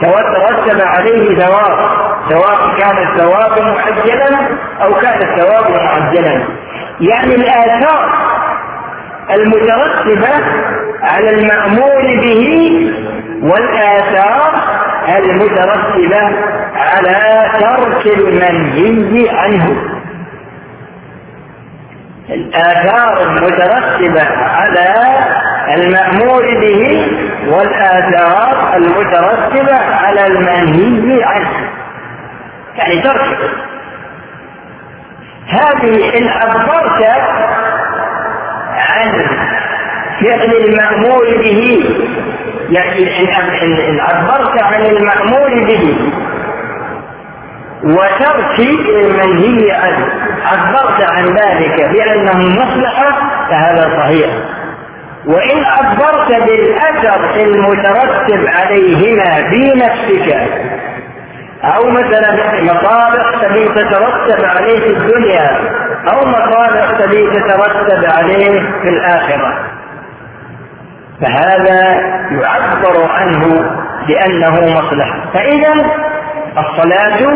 ترتب 0.00 0.80
عليه 0.80 1.38
ثواب 1.38 1.78
سواء 2.28 2.58
كان 2.78 2.98
الثواب 2.98 3.50
معجلا 3.50 4.38
أو 4.82 4.94
كان 4.94 5.22
الثواب 5.22 5.70
معجلا. 5.70 6.44
يعني 7.00 7.34
الآثار 7.34 8.08
المترتبة 9.30 10.28
على 11.02 11.30
المأمور 11.30 12.02
به 12.02 12.70
والآثار 13.42 14.52
المترتبة 15.18 16.36
على 16.76 17.50
ترك 17.60 18.06
المنهي 18.18 19.28
عنه. 19.30 19.76
الآثار 22.30 23.22
المترتبة 23.22 24.22
على 24.46 24.94
المأمور 25.76 26.42
به 26.42 27.06
والآثار 27.48 28.76
المترتبة 28.76 29.76
على 29.76 30.26
المنهي 30.26 31.24
عنه. 31.24 31.70
يعني 32.76 33.02
ترك. 33.02 33.38
هذه 35.48 36.18
إن 36.18 36.28
عبرت 36.28 37.04
عن 38.76 39.26
فعل 40.20 40.52
المأمور 40.52 41.24
به 41.42 41.84
إن 43.88 44.00
عبرت 44.00 44.62
عن 44.62 44.86
المأمور 44.86 45.64
به. 45.64 45.96
وترك 47.84 48.58
المنهي 48.88 49.72
عنه. 49.72 50.06
عبرت 50.44 51.10
عن 51.10 51.24
ذلك 51.24 51.90
بأنه 51.90 52.38
مصلحة 52.38 53.12
فهذا 53.50 53.88
صحيح. 54.02 54.30
وإن 55.26 55.64
عبرت 55.64 56.28
بالأثر 56.28 57.40
المترتب 57.42 58.46
عليهما 58.46 59.50
في 59.50 59.72
نفسك 59.74 60.36
أو 61.64 61.90
مثلا 61.90 62.32
مصالح 62.62 63.42
تبي 63.42 63.68
تترتب 63.68 64.44
عليه 64.44 64.80
في 64.80 64.86
الدنيا 64.86 65.56
أو 66.12 66.26
مصالح 66.26 66.90
تبي 66.98 67.30
تترتب 67.30 68.04
عليه 68.04 68.60
في 68.82 68.88
الآخرة. 68.88 69.69
فهذا 71.22 72.00
يعبر 72.30 73.10
عنه 73.10 73.70
بأنه 74.06 74.60
مصلحة. 74.60 75.30
فإذا 75.34 75.74
الصلاة 76.58 77.34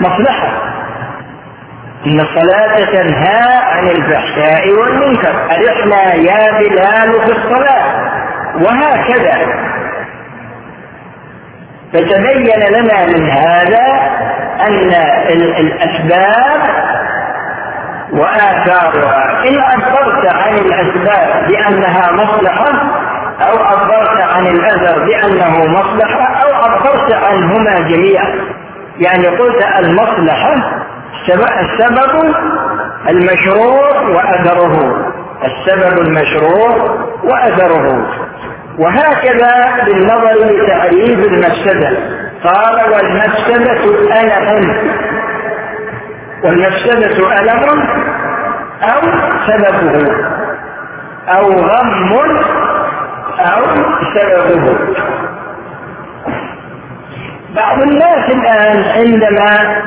مصلحة. 0.00 0.48
إن 2.06 2.20
الصلاة 2.20 2.76
تنهى 2.92 3.58
عن 3.62 3.86
الفحشاء 3.86 4.72
والمنكر. 4.72 5.34
أرحنا 5.50 6.14
يا 6.14 6.58
بلال 6.58 7.12
في 7.12 7.32
الصلاة؟ 7.32 8.12
وهكذا. 8.54 9.38
فتبين 11.92 12.60
لنا 12.70 13.06
من 13.06 13.30
هذا 13.30 13.86
أن 14.60 14.92
الأسباب 15.60 16.60
وآثارها 18.12 19.48
إن 19.48 19.60
عبرت 19.60 20.34
عن 20.34 20.54
الأسباب 20.54 21.48
بأنها 21.48 22.12
مصلحة 22.12 22.72
أو 23.40 23.58
عبرت 23.58 24.20
عن 24.20 24.46
الأثر 24.46 25.04
بأنه 25.06 25.66
مصلحة 25.66 26.44
أو 26.44 26.54
عبرت 26.54 27.12
عنهما 27.12 27.88
جميعا. 27.88 28.34
يعني 28.98 29.26
قلت 29.26 29.64
المصلحة 29.78 30.54
السبب 31.60 32.34
المشروع 33.08 34.00
وأثره. 34.08 34.96
السبب 35.44 35.98
المشروع 35.98 36.98
وأثره. 37.24 38.06
وهكذا 38.78 39.84
بالنظر 39.86 40.34
لتعريف 40.34 41.32
المفسدة. 41.32 41.96
قال 42.44 42.92
والمفسدة 42.92 43.84
ألم 44.20 44.92
والمفسدة 46.44 47.40
ألم 47.40 47.82
أو 48.82 49.00
سببه 49.46 50.14
أو 51.28 51.52
غم 51.52 52.12
أو 53.40 53.64
سببه. 54.14 54.78
بعض 57.54 57.82
الناس 57.82 58.30
الآن 58.30 58.84
عندما 58.96 59.82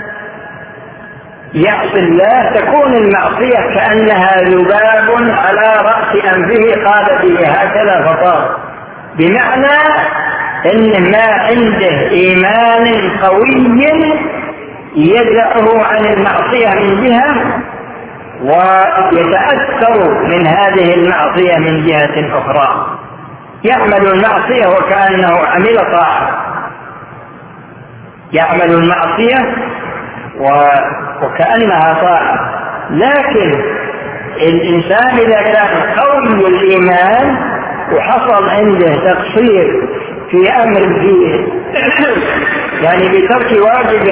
يعصي 1.54 2.00
الله 2.00 2.52
تكون 2.56 2.94
المعصية 2.94 3.76
كأنها 3.76 4.42
ذباب 4.42 5.30
على 5.30 5.76
رأس 5.82 6.26
أنفه 6.36 6.84
قال 6.86 7.06
به 7.22 7.48
هكذا 7.48 8.06
فطار. 8.08 8.58
بمعنى 9.18 9.78
إن 10.74 11.12
ما 11.12 11.26
عنده 11.26 12.10
إيمان 12.10 13.12
قوي 13.24 13.68
يدعه 14.96 15.84
عن 15.84 16.06
المعصية 16.06 16.70
من 16.80 17.04
جهة 17.04 17.62
ويتأثر 18.42 20.24
من 20.24 20.48
هذه 20.48 20.94
المعصية 20.94 21.58
من 21.58 21.86
جهة 21.86 22.38
أخرى. 22.38 22.98
يعمل 23.64 24.08
المعصية 24.08 24.68
وكأنه 24.68 25.38
عمل 25.38 25.78
طاعة. 25.92 26.46
يعمل 28.34 28.74
المعصية 28.74 29.56
وكأنها 31.22 31.94
طاعة. 32.02 32.52
لكن 32.90 33.62
الإنسان 34.42 35.18
إذا 35.18 35.42
كان 35.42 36.00
قوي 36.00 36.48
الإيمان 36.48 37.38
وحصل 37.94 38.50
عنده 38.50 38.96
تقصير 38.96 39.90
في 40.32 40.50
أمر 40.64 40.80
في 40.80 41.46
يعني 42.82 43.10
بترك 43.10 43.62
واجب 43.62 44.08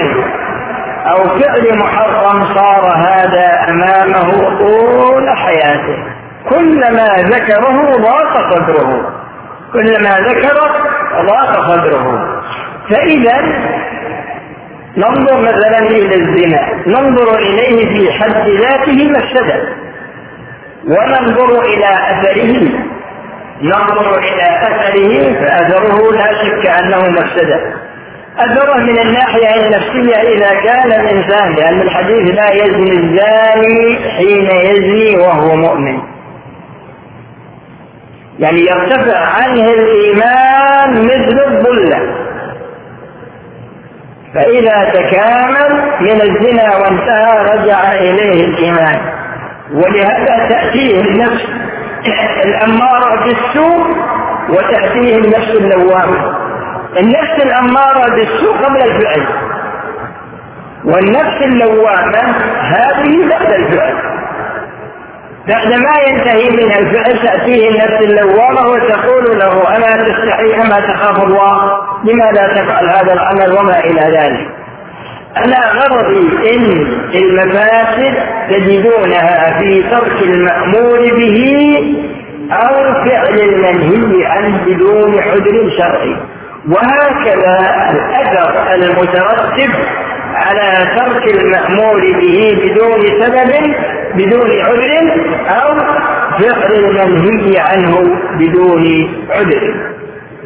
أو 1.12 1.40
فعل 1.40 1.78
محرم 1.78 2.46
صار 2.56 2.94
هذا 2.96 3.70
أمامه 3.70 4.58
طول 4.60 5.30
حياته. 5.38 5.98
كلما 6.50 7.08
ذكره 7.18 7.98
ضاق 7.98 8.54
صدره. 8.54 9.12
كلما 9.74 10.20
ذكر 10.20 10.58
ضاق 11.28 11.70
صدره. 11.70 12.42
فإذا 12.90 13.42
ننظر 14.98 15.42
مثلا 15.42 15.80
إلى 15.80 16.16
الزنا. 16.16 16.70
ننظر 16.88 17.36
إليه 17.36 17.90
في 17.90 18.12
حد 18.12 18.50
ذاته 18.50 19.12
مفسدة 19.12 19.70
وننظر 20.88 21.62
إلى 21.62 21.86
أثره. 21.86 22.70
ننظر 23.62 24.20
إلى 24.20 24.44
أثره 24.62 25.34
فأثره 25.34 26.12
لا 26.12 26.34
شك 26.34 26.68
أنه 26.68 27.10
مفسدة 27.10 27.60
أثره 28.40 28.78
من 28.78 29.00
الناحية 29.00 29.66
النفسية 29.66 30.16
إذا 30.16 30.54
كان 30.54 30.92
الإنسان 30.92 31.56
لأن 31.56 31.82
الحديث 31.82 32.36
لا 32.36 32.54
يزني 32.54 32.92
الزاني 32.92 33.98
حين 34.18 34.46
يزني 34.46 35.18
وهو 35.18 35.56
مؤمن. 35.56 36.00
يعني 38.40 38.60
يرتفع 38.60 39.18
عنه 39.18 39.70
الإيمان 39.70 41.06
مثل 41.06 41.40
الظلة. 41.48 42.00
فإذا 44.34 44.92
تكامل 44.94 45.82
من 46.02 46.22
الزنا 46.22 46.78
وانتهى 46.78 47.56
رجع 47.56 47.92
إليه 47.92 48.46
الإيمان. 48.46 49.00
ولهذا 49.74 50.50
تأتيه 50.50 51.02
النفس 51.02 51.46
الأمارة 52.46 53.26
بالسوء 53.26 53.96
وتأتيه 54.50 55.18
النفس 55.18 55.50
اللوامة. 55.50 56.43
النفس 56.98 57.46
الأمارة 57.46 58.16
بالسوء 58.16 58.58
قبل 58.58 58.82
الفعل. 58.82 59.26
والنفس 60.86 61.42
اللوامة 61.42 62.36
هذه 62.60 63.30
بعد 63.30 63.52
الفعل. 63.54 64.14
بعد 65.48 65.68
ما 65.68 65.94
ينتهي 66.08 66.50
من 66.50 66.72
الفعل 66.72 67.20
تأتيه 67.20 67.70
النفس 67.70 68.02
اللوامة 68.02 68.68
وتقول 68.70 69.40
له 69.40 69.78
ألا 69.78 70.04
تستحي 70.04 70.62
أما 70.62 70.80
تخاف 70.80 71.24
الله 71.24 71.72
لماذا 72.04 72.48
تفعل 72.48 72.90
هذا 72.90 73.14
العمل 73.14 73.58
وما 73.60 73.80
إلى 73.80 74.02
ذلك؟ 74.18 74.48
أنا 75.38 75.72
غرضي 75.72 76.54
إن 76.56 76.88
المفاسد 77.16 78.16
تجدونها 78.50 79.60
في 79.60 79.84
ترك 79.84 80.22
المأمور 80.22 81.00
به 81.00 81.78
أو 82.52 83.06
فعل 83.06 83.40
المنهي 83.40 84.26
عنه 84.26 84.66
بدون 84.66 85.22
حجر 85.22 85.70
شرعي. 85.78 86.16
وهكذا 86.70 87.58
الأثر 87.92 88.74
المترتب 88.74 89.72
على 90.34 90.88
ترك 90.98 91.36
المأمور 91.36 92.02
به 92.02 92.58
بدون 92.64 93.02
سبب 93.22 93.76
بدون 94.16 94.52
عذر 94.62 95.12
أو 95.48 95.80
فعل 96.40 97.00
المنهي 97.00 97.60
عنه 97.60 98.20
بدون 98.40 98.84
عذر. 99.30 99.74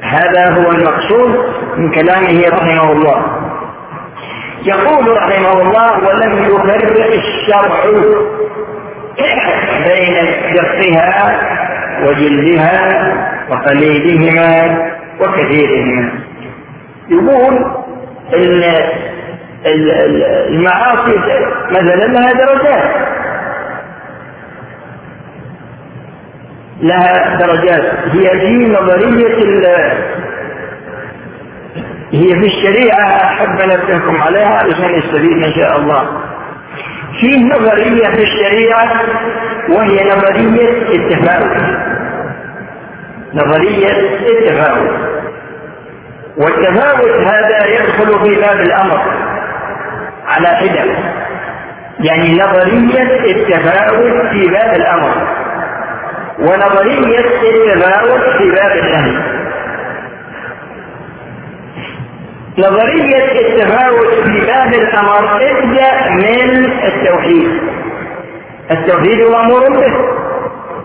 هذا 0.01 0.49
هو 0.49 0.71
المقصود 0.71 1.53
من 1.77 1.91
كلامه 1.91 2.43
رحمه 2.49 2.91
الله. 2.91 3.25
يقول 4.65 5.17
رحمه 5.17 5.61
الله 5.61 6.07
ولم 6.07 6.43
يفرق 6.43 7.11
الشرع 7.13 7.83
بين 9.87 10.15
جرحها 10.53 11.35
وجلدها 12.03 13.13
وقليلهما 13.49 14.96
وكثيرهما 15.21 16.11
يقول 17.09 17.65
إن 18.35 18.63
المعاصي 20.49 21.15
مثلا 21.71 22.05
لها 22.05 22.31
درجات. 22.33 23.07
لها 26.81 27.35
درجات. 27.37 27.93
هي 28.11 28.39
في 28.39 28.67
نظرية 28.69 29.37
هي 32.11 32.27
في 32.39 32.45
الشريعة 32.45 33.05
أحب 33.23 33.59
أنبهكم 33.61 34.21
عليها 34.21 34.47
علشان 34.57 34.95
يستفيد 34.95 35.43
إن 35.43 35.53
شاء 35.53 35.77
الله. 35.79 36.21
في 37.19 37.43
نظرية 37.43 38.03
في 38.15 38.23
الشريعة 38.23 38.91
وهي 39.69 40.09
نظرية 40.09 40.69
التفاوت 40.95 41.57
نظرية 43.33 43.87
التفاوت 44.27 45.06
والتفاوت 46.37 47.11
هذا 47.11 47.65
يدخل 47.67 48.19
في 48.23 48.35
باب 48.35 48.59
الأمر 48.59 49.01
على 50.27 50.47
حدة 50.47 50.83
يعني 51.99 52.33
نظرية 52.33 53.31
التفاوت 53.31 54.27
في 54.31 54.47
باب 54.47 54.75
الأمر 54.75 55.27
ونظرية 56.39 57.19
التفاوت 57.19 58.21
في 58.37 58.51
باب 58.51 58.71
النهي 58.77 59.37
نظرية 62.59 63.31
التفاوت 63.41 64.13
في 64.23 64.45
باب 64.45 64.73
الأمر 64.73 65.35
ابدأ 65.35 66.09
من 66.09 66.65
التوحيد. 66.83 67.51
التوحيد 68.71 69.21
مأمور 69.31 69.69
به 69.69 69.93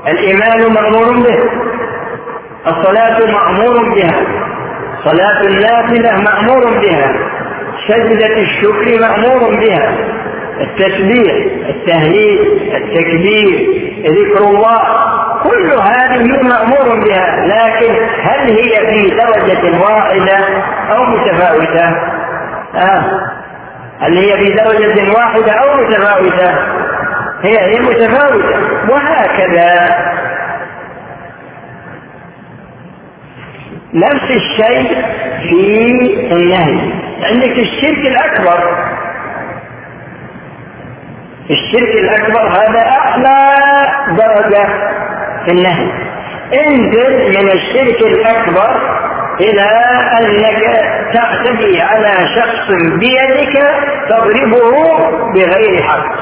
الإيمان 0.08 0.72
مأمور 0.72 1.12
به 1.12 1.38
الصلاة 2.66 3.32
مأمور 3.32 3.94
بها. 3.94 4.14
صلاة 5.04 5.40
النافلة 5.40 6.22
مأمور 6.22 6.78
بها 6.80 7.12
سجدة 7.88 8.36
الشكر 8.36 9.00
مأمور 9.00 9.56
بها 9.56 9.96
التسبيح 10.60 11.34
التهليل 11.68 12.40
التكبير 12.74 13.68
ذكر 14.06 14.44
الله 14.44 14.82
كل 15.42 15.72
هذه 15.72 16.42
مأمور 16.42 17.04
بها 17.04 17.46
لكن 17.46 17.94
هل 18.22 18.50
هي 18.50 18.86
في 18.90 19.10
درجة 19.10 19.80
واحدة 19.82 20.38
أو 20.90 21.04
متفاوتة؟ 21.04 21.86
آه. 22.74 23.20
هل 24.00 24.16
هي 24.16 24.36
في 24.36 24.52
درجة 24.52 25.12
واحدة 25.12 25.52
أو 25.52 25.76
متفاوتة؟ 25.76 26.50
هي 27.42 27.58
هي 27.58 27.80
متفاوتة 27.80 28.56
وهكذا 28.88 29.96
نفس 33.94 34.30
الشيء 34.30 35.04
في 35.48 36.32
النهي. 36.32 36.92
عندك 37.22 37.58
الشرك 37.58 38.06
الأكبر. 38.06 38.86
الشرك 41.50 41.94
الأكبر 41.94 42.48
هذا 42.48 42.80
أعلى 42.80 43.36
درجة 44.08 44.66
في 45.44 45.52
النهي. 45.52 45.92
انزل 46.66 47.28
من 47.28 47.50
الشرك 47.50 48.02
الأكبر 48.02 48.98
إلى 49.40 49.68
أنك 50.20 50.62
تعتدي 51.14 51.80
على 51.80 52.28
شخص 52.36 52.70
بيدك 52.70 53.64
تضربه 54.08 54.98
بغير 55.34 55.82
حق. 55.82 56.16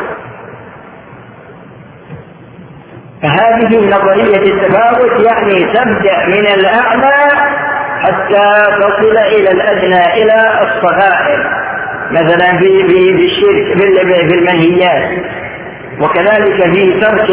فهذه 3.23 3.89
نظرية 3.89 4.37
التفاوت 4.37 5.27
يعني 5.27 5.65
تبدأ 5.65 6.27
من 6.27 6.47
الأعلى 6.47 7.60
حتى 8.01 8.63
تصل 8.81 9.17
إلى 9.19 9.51
الأدنى 9.51 10.23
إلى 10.23 10.51
الصغائر. 10.63 11.47
مثلا 12.11 12.59
في 12.59 12.87
في 12.89 13.17
في 13.17 13.25
الشرك 13.25 13.79
في 14.29 14.35
المنهيات 14.35 15.25
وكذلك 16.01 16.75
في 16.75 17.01
ترك 17.01 17.31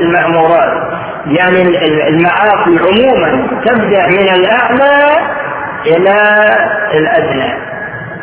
المأمورات. 0.00 0.72
يعني 1.26 1.62
المعاصي 2.08 2.78
عموما 2.78 3.48
تبدأ 3.66 4.06
من 4.08 4.28
الأعلى 4.28 5.10
إلى 5.86 6.14
الأدنى. 6.94 7.54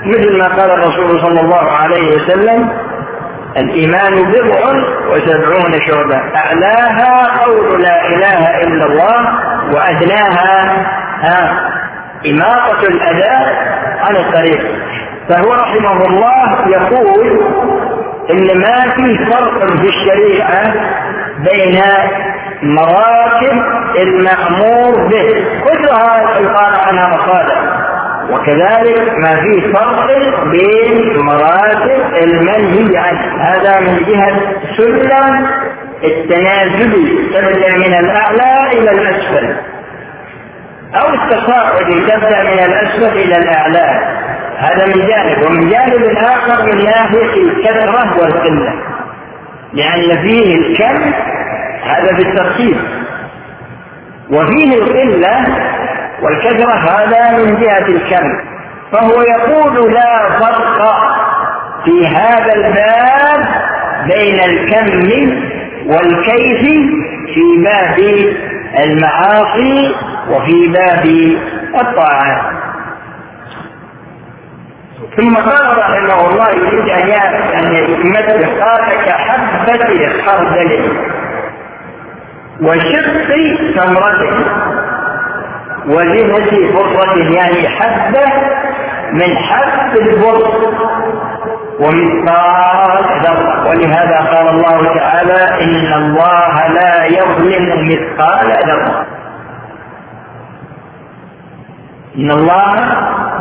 مثل 0.06 0.38
ما 0.38 0.48
قال 0.48 0.72
الرسول 0.72 1.20
صلى 1.22 1.42
الله 1.42 1.72
عليه 1.72 2.16
وسلم 2.16 2.70
الإيمان 3.58 4.32
بضع 4.32 4.60
وسبعون 5.12 5.82
شعبة. 5.88 6.22
أعلاها 6.36 7.44
قول 7.46 7.82
لا 7.82 8.08
إله 8.08 8.64
إلا 8.64 8.86
الله 8.86 9.40
وأدناها 9.74 10.86
ها 11.22 11.70
إماطة 12.28 12.88
الأذى 12.88 13.56
عن 14.00 14.16
الطريق. 14.16 14.62
فهو 15.30 15.54
رحمه 15.54 16.06
الله 16.06 16.68
يقول 16.68 17.40
إن 18.32 18.60
ما 18.60 18.92
في 18.96 19.26
فرق 19.26 19.66
في 19.66 19.88
الشريعة 19.88 20.74
بين 21.38 21.82
مراتب 22.64 23.64
المأمور 24.02 25.08
به. 25.08 25.46
كلها 25.64 26.28
قال 26.28 26.74
عنها 26.88 27.08
مصالح 27.08 27.62
وكذلك 28.32 29.18
ما 29.18 29.36
في 29.36 29.74
فرق 29.74 30.44
بين 30.44 31.18
مراتب 31.18 32.14
المنهي 32.24 32.98
عنه. 32.98 33.44
هذا 33.44 33.80
من 33.80 33.98
جهة 34.08 34.40
سلم 34.78 35.48
التنازلي 36.04 37.18
تبدأ 37.34 37.78
من 37.78 37.94
الأعلى 37.94 38.80
إلى 38.80 38.92
الأسفل. 38.92 39.56
أو 40.96 41.14
التصاعد 41.14 41.86
تبدأ 41.86 42.44
من 42.44 42.60
الأسفل 42.60 43.18
إلى 43.18 43.38
الأعلى. 43.38 44.18
هذا 44.58 44.86
من 44.86 45.08
جانب. 45.08 45.46
ومن 45.46 45.70
جانب 45.70 46.18
آخر 46.18 46.66
من 46.66 46.84
ناحية 46.84 47.34
الكثرة 47.34 48.20
والقلة. 48.22 48.74
لأن 49.74 50.22
فيه 50.22 50.56
الكم 50.56 51.14
هذا 51.84 52.12
بالترتيب. 52.18 52.78
وفيه 54.30 54.74
القلة 54.74 55.46
والكثرة 56.22 56.74
هذا 56.74 57.38
من 57.38 57.60
جهة 57.62 57.88
الكم. 57.88 58.40
فهو 58.92 59.22
يقول 59.22 59.94
لا 59.94 60.40
فرق 60.40 60.94
في 61.86 62.08
هذا 62.08 62.54
الباب 62.56 63.46
بين 64.08 64.40
الكم 64.40 65.12
والكيف 65.86 66.62
في 67.34 67.64
باب 67.64 68.00
المعاصي 68.84 69.96
وفي 70.30 70.68
باب 70.68 71.06
الطاعات 71.82 72.62
ثم 75.18 75.36
قال 75.36 75.78
رحمه 75.78 76.30
الله 76.30 76.50
يريد 76.50 76.90
أن 76.90 77.74
يمثل 77.76 78.62
قال 78.62 79.06
كحبة 79.06 80.10
خردل 80.26 80.98
وشق 82.62 83.30
تمرة 83.76 84.46
وزنة 85.88 86.72
فرة 86.74 87.18
يعني 87.18 87.68
حبة 87.70 88.26
من 89.14 89.38
حب 89.38 89.98
البر 89.98 90.62
ومثقال 91.80 93.04
ذرة 93.24 93.70
ولهذا 93.70 94.18
قال 94.18 94.48
الله 94.48 94.94
تعالى 94.96 95.64
إن 95.64 95.94
الله 95.94 96.68
لا 96.68 97.06
يظلم 97.06 97.90
مثقال 97.90 98.48
ذرة. 98.68 99.06
إن 102.18 102.32
الله 102.32 102.76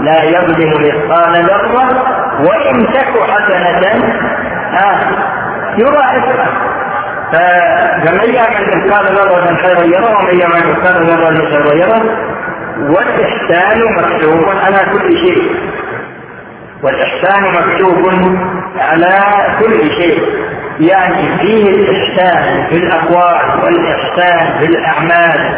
لا 0.00 0.22
يظلم 0.22 0.70
مثقال 0.70 1.44
ذرة 1.44 2.02
وإن 2.40 2.86
تك 2.86 3.30
حسنة 3.30 4.04
آه 4.84 5.00
يضاعفها 5.78 6.46
فمن 7.32 8.34
يعمل 8.34 8.66
مثقال 8.76 9.06
ذرة 9.06 9.56
خيرا 9.56 9.84
يرى 9.84 10.14
ومن 10.14 10.40
يعمل 10.40 10.70
مثقال 10.70 11.04
ذرة 11.06 11.50
شرا 11.50 11.74
يرى 11.74 12.02
والإحسان 12.80 13.94
مكتوب 13.94 14.44
على 14.64 14.86
كل 14.92 15.16
شيء. 15.18 15.56
والإحسان 16.82 17.42
مكتوب 17.42 18.36
على 18.78 19.18
كل 19.60 19.90
شيء. 19.90 20.22
يعني 20.80 21.38
فيه 21.40 21.68
الإحسان 21.70 22.66
في 22.68 22.76
الأقوال 22.76 23.64
والإحسان 23.64 24.58
في 24.58 24.64
الأعمال. 24.66 25.54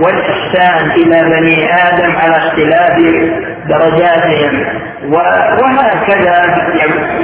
والإحسان 0.00 0.90
إلى 0.90 1.22
بني 1.22 1.74
آدم 1.74 2.16
على 2.16 2.36
اختلاف 2.36 2.98
درجاتهم. 3.68 4.64
وهكذا 5.62 6.44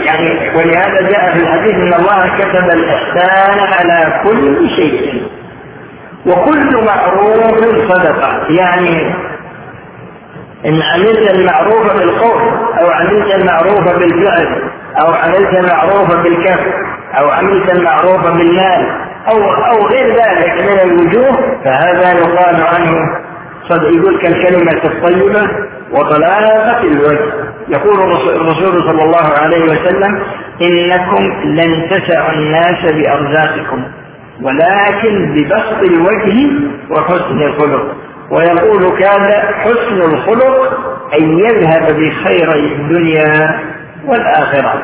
يعني 0.04 0.56
ولهذا 0.56 1.00
جاء 1.00 1.32
في 1.32 1.38
الحديث 1.38 1.74
إن 1.74 1.94
الله 1.94 2.30
كتب 2.38 2.70
الإحسان 2.70 3.58
على 3.58 4.20
كل 4.24 4.70
شيء. 4.76 5.22
وكل 6.26 6.84
معروف 6.84 7.92
صدقة. 7.92 8.46
يعني 8.50 9.14
إن 10.66 10.82
عملت 10.82 11.30
المعروف 11.30 11.92
بالقول 11.92 12.42
أو 12.80 12.90
عملت 12.90 13.34
المعروف 13.34 13.98
بالفعل 13.98 14.62
أو 15.00 15.12
عملت 15.14 15.58
المعروف 15.58 16.14
بالكف 16.16 16.60
أو 17.18 17.30
عملت 17.30 17.70
المعروف 17.70 18.22
بالمال 18.26 19.11
أو 19.30 19.52
أو 19.52 19.86
غير 19.86 20.14
ذلك 20.14 20.52
من 20.60 20.90
الوجوه 20.90 21.60
فهذا 21.64 22.12
يقال 22.12 22.62
عنه 22.62 22.96
صد 23.68 23.82
يقول 23.82 24.18
كالكلمة 24.18 24.80
الطيبة 24.84 25.48
وطلاقة 25.92 26.80
الوجه. 26.80 27.32
يقول 27.68 28.00
الرسول 28.36 28.82
صلى 28.82 29.02
الله 29.02 29.32
عليه 29.38 29.64
وسلم 29.64 30.22
إنكم 30.62 31.24
لن 31.44 31.88
تسعوا 31.90 32.32
الناس 32.32 32.84
بأرزاقكم 32.84 33.84
ولكن 34.42 35.34
ببسط 35.34 35.82
الوجه 35.82 36.50
وحسن 36.90 37.42
الخلق. 37.42 37.94
ويقول 38.30 38.98
كان 38.98 39.32
حسن 39.58 40.02
الخلق 40.02 40.78
أن 41.20 41.38
يذهب 41.38 41.86
بخير 41.86 42.52
الدنيا 42.54 43.60
والآخرة. 44.06 44.82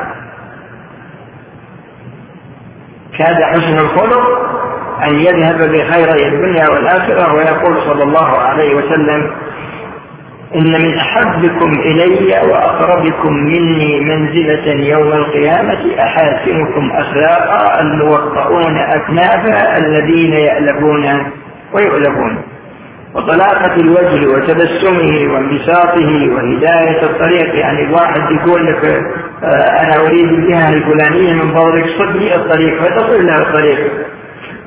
كاد 3.19 3.43
حسن 3.43 3.77
الخلق 3.79 4.21
أن 5.07 5.15
يذهب 5.15 5.57
بخير 5.57 6.27
الدنيا 6.27 6.69
والآخرة 6.69 7.33
ويقول 7.33 7.81
صلى 7.81 8.03
الله 8.03 8.37
عليه 8.37 8.75
وسلم 8.75 9.31
إن 10.55 10.81
من 10.81 10.97
أحبكم 10.97 11.71
إلي 11.71 12.41
وأقربكم 12.51 13.33
مني 13.33 13.99
منزلة 13.99 14.73
يوم 14.89 15.07
القيامة 15.07 15.79
أحاسنكم 15.99 16.91
أخلاقا 16.91 17.81
الموطؤون 17.81 18.77
أكنافا 18.77 19.77
الذين 19.77 20.33
يألفون 20.33 21.31
ويؤلفون 21.73 22.41
وطلاقة 23.15 23.75
الوجه 23.75 24.27
وتبسمه 24.27 25.33
وانبساطه 25.33 26.29
وهداية 26.33 27.03
الطريق 27.03 27.55
يعني 27.55 27.83
الواحد 27.83 28.21
يقول 28.31 28.65
لك 28.65 29.03
أنا 29.43 29.99
أريد 29.99 30.25
الجهة 30.25 30.69
الفلانية 30.69 31.33
من 31.33 31.53
فضلك 31.53 31.85
صدني 31.85 32.35
الطريق 32.35 32.83
فتصل 32.83 33.25
له 33.25 33.37
الطريق. 33.37 33.91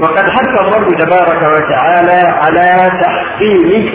وقد 0.00 0.30
حث 0.30 0.60
الرب 0.60 0.96
تبارك 0.96 1.42
وتعالى 1.42 2.28
على 2.28 2.92
تحصيل 3.00 3.90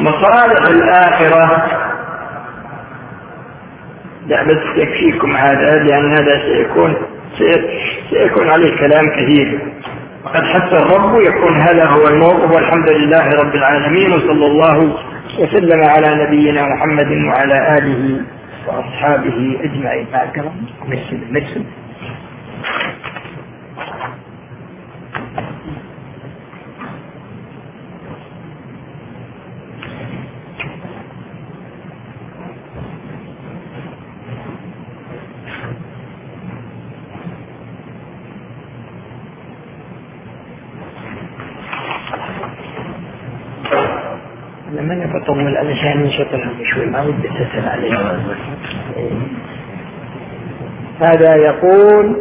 مصالح 0.00 0.68
الآخرة. 0.68 1.66
لا 4.26 4.42
بس 4.42 4.58
يكفيكم 4.76 5.36
هذا 5.36 5.82
لأن 5.82 6.12
هذا 6.12 6.40
سيكون 6.40 6.96
سيكون 8.10 8.50
عليه 8.50 8.78
كلام 8.78 9.10
كثير. 9.10 9.60
وقد 10.24 10.44
حث 10.44 10.72
الرب 10.72 11.20
يكون 11.20 11.60
هذا 11.60 11.84
هو 11.84 12.08
الموقف. 12.08 12.50
والحمد 12.50 12.88
لله 12.88 13.30
رب 13.30 13.54
العالمين 13.54 14.12
وصلى 14.12 14.46
الله 14.46 14.96
وسلم 15.38 15.84
على 15.84 16.24
نبينا 16.24 16.66
محمد 16.66 17.12
وعلى 17.28 17.78
آله 17.78 18.20
وأصحابه 18.66 19.58
أجمعين. 19.64 20.06
مع 20.12 20.22
الكرام 20.22 20.52
لما 21.30 21.40
نشطرهم 46.06 46.64
شوي 46.64 46.86
ما 46.86 47.02
ودي 47.02 47.28
عليه. 47.66 47.94
هذا 51.00 51.36
يقول 51.36 52.16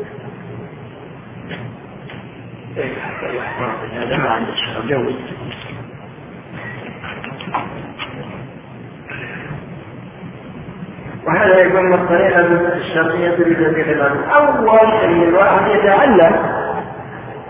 وهذا 11.27 11.59
يكون 11.59 11.93
الطريقة 11.93 12.39
الشرعية 12.75 13.29
لتبليغ 13.29 13.91
العلم 13.91 14.23
أول 14.23 14.91
أن 15.03 15.23
الواحد 15.23 15.67
يتعلم 15.67 16.35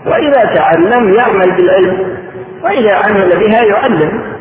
وإذا 0.06 0.54
تعلم 0.54 1.14
يعمل 1.14 1.56
بالعلم 1.56 2.16
وإذا 2.62 2.94
عمل 2.94 3.38
بها 3.40 3.62
يعلم. 3.62 4.39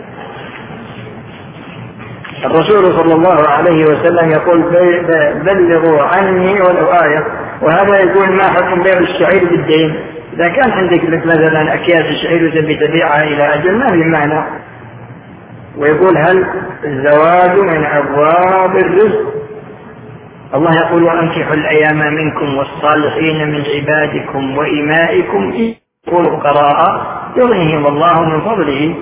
الرسول 2.46 2.94
صلى 2.94 3.14
الله 3.14 3.48
عليه 3.48 3.86
وسلم 3.86 4.32
يقول 4.32 4.62
بلغوا 5.46 6.04
عني 6.04 6.62
ولو 6.62 6.86
آية. 6.86 7.24
وهذا 7.62 7.98
يقول 7.98 8.32
ما 8.32 8.44
حكم 8.44 8.84
بيع 8.84 8.98
الشعير 8.98 9.50
بالدين؟ 9.50 9.96
إذا 10.34 10.48
كان 10.48 10.72
عندك 10.72 11.04
مثلا 11.04 11.74
أكياس 11.74 12.06
الشعير 12.06 12.48
وتبي 12.48 12.76
تبيعها 12.76 13.24
إلى 13.24 13.54
أجل 13.54 13.78
ما 13.78 13.88
في 13.88 14.04
معنى. 14.04 14.44
ويقول 15.78 16.18
هل 16.18 16.46
الزواج 16.86 17.60
من 17.60 17.86
أبواب 17.86 18.76
الرزق؟ 18.78 19.34
الله 20.56 20.76
يقول 20.76 21.04
وأنكحوا 21.04 21.54
الأيام 21.54 22.14
منكم 22.14 22.58
والصالحين 22.58 23.52
من 23.52 23.64
عبادكم 23.76 24.58
وإمائكم 24.58 25.54
يقولوا 26.08 26.40
قراءة 26.40 27.20
يغنيهم 27.38 27.88
الله 27.88 28.24
من 28.24 28.42
فضله. 28.42 28.96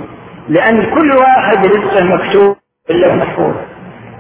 لأن 0.50 0.84
كل 0.84 1.12
واحد 1.12 1.66
رزقه 1.66 2.04
مكتوب. 2.04 2.56
إلا 2.90 3.16
محفوظ 3.16 3.56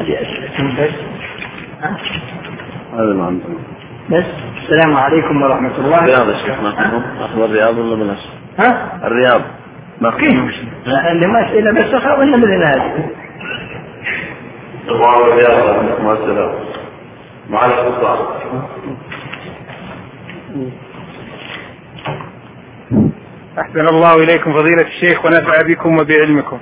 هذه 0.00 0.22
أسئلة 0.22 0.84
بس 0.84 0.94
هذا 2.92 3.12
ما 3.14 3.26
عندنا 3.26 3.58
بس 4.10 4.24
السلام 4.70 4.96
عليكم 4.96 5.42
ورحمة 5.42 5.78
الله. 5.78 5.98
الرياض 5.98 6.28
يا 6.28 6.34
شيخ 6.34 6.62
ما 6.62 6.70
أخبر 7.24 7.44
الرياض 7.44 7.78
ولا 7.78 7.94
بلاش؟ 7.96 8.18
ها؟ 8.58 9.00
الرياض. 9.04 9.42
ما 10.00 10.10
كيف؟ 10.10 10.64
اللي 11.10 11.26
ما 11.26 11.46
أسئلة 11.46 11.72
بس 11.72 11.94
أخاف 11.94 12.18
مثل 12.18 12.62
هذه 12.62 13.04
الله 14.88 15.26
الرياض 15.26 16.00
مع 16.02 16.12
السلامة 16.12 16.54
مع 17.50 17.66
الخطأ 17.66 18.38
أحسن 23.58 23.88
الله 23.88 24.22
إليكم 24.22 24.52
فضيلة 24.52 24.82
الشيخ 24.82 25.24
ونفع 25.24 25.62
بكم 25.62 25.98
وبعلمكم. 25.98 26.58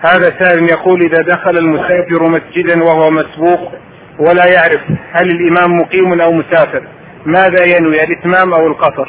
هذا 0.00 0.32
سائل 0.38 0.64
يقول 0.64 1.02
إذا 1.02 1.22
دخل 1.22 1.58
المسافر 1.58 2.28
مسجدا 2.28 2.84
وهو 2.84 3.10
مسبوق 3.10 3.72
ولا 4.18 4.46
يعرف 4.46 4.80
هل 5.12 5.30
الإمام 5.30 5.80
مقيم 5.80 6.20
أو 6.20 6.32
مسافر. 6.32 6.82
ماذا 7.26 7.64
ينوي 7.64 8.04
الإتمام 8.04 8.54
أو 8.54 8.66
القصر؟ 8.66 9.08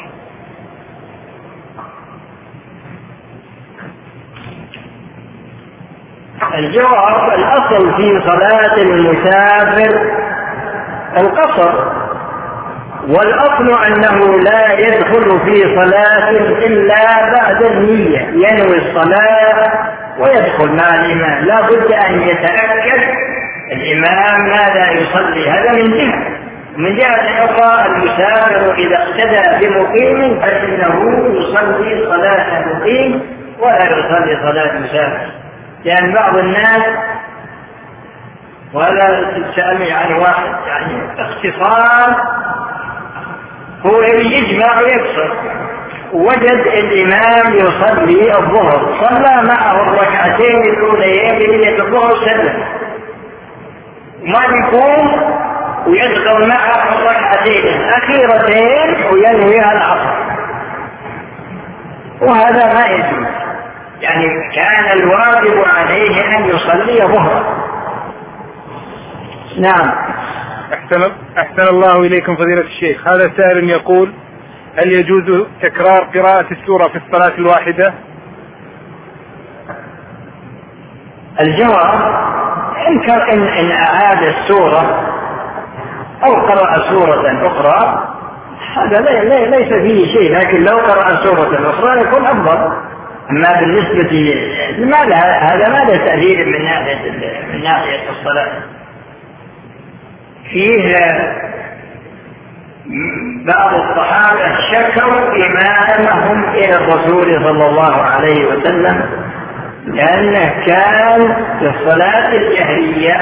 الجواب 6.54 7.38
الأصل 7.38 7.96
في 7.96 8.20
صلاة 8.20 8.76
المسافر 8.76 10.10
القصر. 11.16 11.98
والأصل 13.08 13.84
أنه 13.86 14.38
لا 14.38 14.72
يدخل 14.78 15.40
في 15.40 15.62
صلاة 15.62 16.30
إلا 16.66 17.32
بعد 17.32 17.62
النية. 17.62 18.20
ينوي 18.20 18.78
الصلاة 18.78 19.72
ويدخل 20.18 20.68
مع 20.76 20.94
الإمام. 20.94 21.44
لا 21.44 21.60
بد 21.60 21.92
أن 21.92 22.20
يتأكد 22.20 23.02
الإمام 23.72 24.48
ماذا 24.48 24.90
يصلي 24.90 25.50
هذا 25.50 25.72
من 25.72 25.98
جهة. 25.98 26.37
من 26.78 26.96
جهة 26.96 27.44
أخرى 27.44 27.86
المسافر 27.86 28.74
إذا 28.74 28.96
اقتدى 28.96 29.66
بمقيم 29.66 30.40
فإنه 30.40 31.24
يصلي 31.34 32.06
صلاة 32.06 32.64
مقيم 32.66 33.22
ولا 33.58 33.84
يصلي 33.84 34.36
صلاة 34.42 34.78
مسافر. 34.78 35.30
لأن 35.84 36.12
بعض 36.14 36.36
الناس 36.36 36.82
ولا 38.74 39.30
تسألني 39.52 39.92
عن 39.92 40.12
واحد 40.12 40.66
يعني 40.66 41.02
اختصار 41.18 42.16
هو 43.86 44.02
يجمع 44.02 44.80
ويكسر 44.80 45.32
وجد 46.12 46.66
الإمام 46.66 47.54
يصلي 47.54 48.38
الظهر 48.38 48.94
صلى 49.00 49.42
معه 49.42 49.82
الركعتين 49.82 50.62
الأوليين 50.62 51.38
بنية 51.38 51.82
الظهر 51.82 52.14
سلم 52.24 52.64
ما 54.22 54.40
يقوم 54.44 55.38
ويدخل 55.88 56.48
معه 56.48 56.98
الركعتين 56.98 57.66
الأخيرتين 57.66 59.06
وينويها 59.12 59.72
العصر. 59.72 60.28
وهذا 62.20 62.74
ما 62.74 62.86
يجوز. 62.86 63.26
يعني 64.00 64.24
كان 64.54 64.98
الواجب 64.98 65.64
عليه 65.76 66.36
أن 66.36 66.44
يصلي 66.44 67.06
ظهرا. 67.06 67.44
نعم. 69.58 69.92
أحسن, 70.72 71.12
أحسن 71.38 71.68
الله 71.70 72.00
إليكم 72.00 72.36
فضيلة 72.36 72.60
الشيخ. 72.60 73.08
هذا 73.08 73.32
سائل 73.36 73.70
يقول 73.70 74.12
هل 74.78 74.92
يجوز 74.92 75.46
تكرار 75.62 76.04
قراءة 76.14 76.46
السورة 76.50 76.88
في 76.88 76.96
الصلاة 76.96 77.38
الواحدة؟ 77.38 77.94
الجواب 81.40 82.00
إن, 82.88 83.48
إن 83.48 83.70
أعاد 83.70 84.22
السورة 84.22 85.17
أو 86.24 86.34
قرأ 86.34 86.90
سورة 86.90 87.46
أخرى 87.46 88.08
هذا 88.76 89.00
ليس 89.46 89.68
فيه 89.68 90.12
شيء 90.12 90.38
لكن 90.38 90.64
لو 90.64 90.78
قرأ 90.78 91.16
سورة 91.16 91.70
أخرى 91.70 92.00
يكون 92.00 92.26
أفضل. 92.26 92.72
أما 93.30 93.60
بالنسبة 93.60 94.34
لماذا 94.78 95.16
هذا 95.16 95.68
ما 95.68 95.84
له 95.84 95.96
تأثير 95.96 96.46
من 96.46 96.64
ناحية 96.64 97.10
من 97.52 97.62
ناحية 97.62 98.10
الصلاة. 98.10 98.52
فيه 100.50 100.96
بعض 103.46 103.74
الصحابة 103.74 104.54
شكوا 104.72 105.46
إمامهم 105.46 106.44
إلى 106.44 106.74
الرسول 106.74 107.44
صلى 107.44 107.66
الله 107.66 107.94
عليه 108.02 108.46
وسلم. 108.46 109.02
لأنه 109.86 110.64
كان 110.66 111.34
في 111.58 111.68
الصلاة 111.68 112.32
الجهرية 112.32 113.16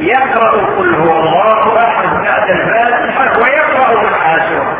يقرأ 0.00 0.50
قل 0.50 0.94
هو 0.94 1.20
الله 1.20 1.78
أحد 1.84 2.08
بعد 2.24 2.50
الفاتحة 2.50 3.38
ويقرأ 3.38 4.02
معها 4.02 4.48
سورة 4.48 4.76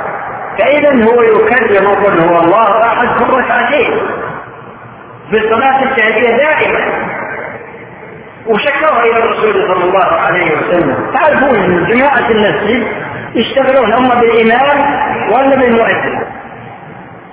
فإذا 0.59 1.05
هو 1.05 1.22
يكرر 1.22 1.95
قل 1.95 2.20
هو 2.20 2.39
الله 2.41 2.87
أحد 2.87 3.09
في 3.09 3.22
الركعتين. 3.25 4.01
في 5.31 5.37
الصلاة 5.37 5.83
الجهرية 5.83 6.37
دائما. 6.37 6.81
وشكوها 8.47 9.03
إلى 9.03 9.18
الرسول 9.18 9.53
صلى 9.53 9.85
الله 9.85 10.05
عليه 10.20 10.57
وسلم. 10.59 11.11
تعرفون 11.14 11.55
إن 11.57 11.87
جماعة 11.87 12.31
المسجد 12.31 12.87
يشتغلون 13.35 13.93
هم 13.93 14.09
بالإمام 14.20 14.79
ولا 15.33 15.57
بالمؤذن؟ 15.57 16.27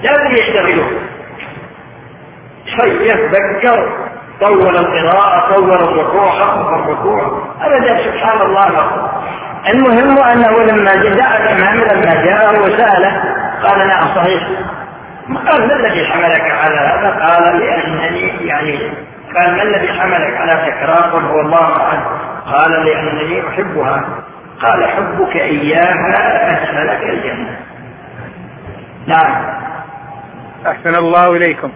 لازم 0.01 0.31
يشتغلون. 0.31 1.10
شيخ 2.79 3.17
ذكر 3.31 3.89
طول 4.41 4.75
القراءة 4.75 5.55
طول 5.55 5.71
الركوع 5.71 6.29
خفف 6.31 6.73
الركوع. 6.73 7.41
أبدا 7.61 7.97
سبحان 7.97 8.41
الله. 8.41 9.09
المهم 9.69 10.17
أنه 10.19 10.63
لما 10.63 10.95
جاء 10.95 11.41
الإمام 11.41 11.77
لما 11.77 12.25
جاءه 12.25 12.61
وسأله 12.61 13.23
قال 13.63 13.87
نعم 13.87 14.07
صحيح. 14.15 14.43
قال 15.47 15.67
ما 15.67 15.73
الذي 15.73 16.05
حملك 16.05 16.51
على 16.51 16.75
هذا؟ 16.75 17.25
قال 17.25 17.59
لأنني 17.59 18.47
يعني 18.47 18.79
قال 19.35 19.55
ما 19.55 19.63
الذي 19.63 19.93
حملك 19.93 20.37
على 20.37 20.71
تكرار؟ 20.71 21.01
قل 21.01 21.25
هو 21.25 21.41
الله 21.41 21.77
أحد. 21.77 21.99
قال 22.53 22.71
لأنني 22.71 23.47
أحبها. 23.49 24.05
قال 24.61 24.89
حبك 24.89 25.35
إياها 25.35 26.53
اسفلك 26.53 27.03
الجنة. 27.03 27.57
نعم. 29.07 29.43
أحسن 30.67 30.95
الله 30.95 31.35
إليكم. 31.35 31.71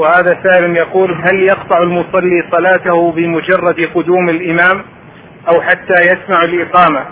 وهذا 0.00 0.38
سائل 0.42 0.76
يقول 0.76 1.12
هل 1.12 1.42
يقطع 1.42 1.78
المصلي 1.78 2.44
صلاته 2.50 3.12
بمجرد 3.12 3.88
قدوم 3.94 4.28
الإمام 4.28 4.82
أو 5.48 5.60
حتى 5.60 5.94
يسمع 6.02 6.44
الإقامة؟ 6.44 7.04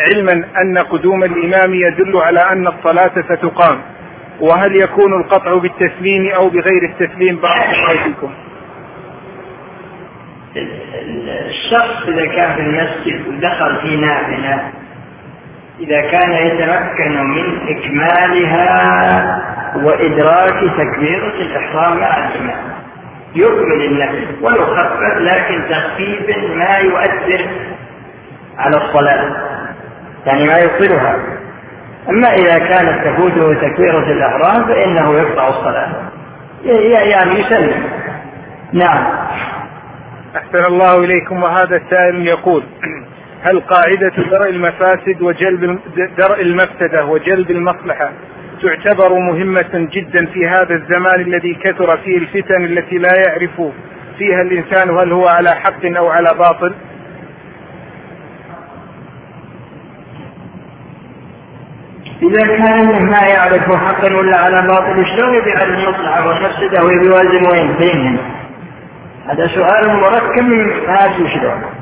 علما 0.00 0.32
أن 0.32 0.78
قدوم 0.78 1.24
الإمام 1.24 1.74
يدل 1.74 2.16
على 2.16 2.40
أن 2.40 2.66
الصلاة 2.66 3.12
ستقام. 3.34 3.78
وهل 4.40 4.76
يكون 4.76 5.20
القطع 5.20 5.54
بالتسليم 5.54 6.28
أو 6.36 6.48
بغير 6.48 6.82
التسليم؟ 6.82 7.36
بعض 7.36 7.62
فيكم. 7.90 8.30
الشخص 11.46 12.08
إذا 12.08 12.26
كان 12.26 12.54
في 12.54 12.60
المسجد 12.60 13.26
ودخل 13.28 13.80
في 13.82 13.96
نافلة 13.96 14.72
إذا 15.80 16.00
كان 16.00 16.32
يتمكن 16.32 17.24
من 17.24 17.68
إكمالها 17.68 19.42
وإدراك 19.76 20.54
تكبيرة 20.78 21.34
الإحرام 21.34 21.98
مع 22.00 22.18
الإمام. 22.18 22.76
يكمل 23.34 23.84
النفل 23.84 24.26
ولو 24.44 24.66
خفف 24.66 25.00
لكن 25.18 25.62
تخفيف 25.70 26.38
ما 26.54 26.76
يؤثر 26.76 27.46
على 28.58 28.76
الصلاة. 28.76 29.36
يعني 30.26 30.46
ما 30.46 30.58
يبطلها 30.58 31.16
أما 32.08 32.34
إذا 32.34 32.58
كانت 32.58 33.06
تفوته 33.06 33.54
تكبيرة 33.54 34.12
الإحرام 34.12 34.64
فإنه 34.64 35.14
يقطع 35.14 35.48
الصلاة. 35.48 35.92
يعني 36.64 37.40
يسلم. 37.40 37.82
نعم. 38.72 39.06
أحسن 40.36 40.64
الله 40.64 41.04
إليكم 41.04 41.42
وهذا 41.42 41.76
السائل 41.76 42.26
يقول 42.26 42.62
هل 43.46 43.60
قاعدة 43.60 44.12
درء 44.30 44.50
المفاسد 44.50 45.22
وجلب 45.22 45.78
درء 46.18 46.42
المفسدة 46.42 47.04
وجلب 47.04 47.50
المصلحة 47.50 48.12
تعتبر 48.62 49.12
مهمة 49.18 49.88
جدا 49.92 50.26
في 50.26 50.48
هذا 50.48 50.74
الزمان 50.74 51.20
الذي 51.20 51.54
كثر 51.54 51.96
فيه 51.96 52.18
الفتن 52.18 52.64
التي 52.64 52.98
لا 52.98 53.14
يعرف 53.26 53.62
فيها 54.18 54.42
الإنسان 54.42 54.90
هل 54.90 55.12
هو 55.12 55.28
على 55.28 55.54
حق 55.54 55.84
أو 55.84 56.08
على 56.08 56.34
باطل. 56.38 56.74
إذا 62.22 62.46
كان 62.46 63.06
ما 63.06 63.18
يعرف 63.18 63.72
حقا 63.72 64.14
ولا 64.14 64.36
على 64.36 64.62
باطل 64.62 65.06
شلون 65.06 65.34
يبيع 65.34 65.62
المصلحة 65.62 66.28
والمفسدة 66.28 66.84
ويوازن 66.84 67.46
وين 67.46 67.72
بينهم 67.78 68.18
هذا 69.26 69.46
سؤال 69.46 69.88
مركب 69.88 70.44
ما 70.88 71.04
أدري 71.04 71.30
شلون؟ 71.30 71.75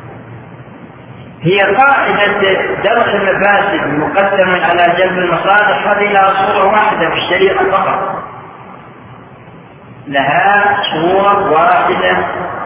هي 1.44 1.60
قاعدة 1.60 2.40
درس 2.84 3.08
المفاسد 3.08 3.98
مقدم 3.98 4.50
على 4.64 4.94
جلب 4.98 5.18
المصالح 5.18 5.88
هذه 5.88 6.12
لها 6.12 6.32
صورة 6.46 6.66
واحدة 6.66 7.10
في 7.10 7.16
الشريعة 7.16 7.70
فقط. 7.70 8.24
لها 10.06 10.76
صور 10.92 11.52
واحدة 11.52 12.16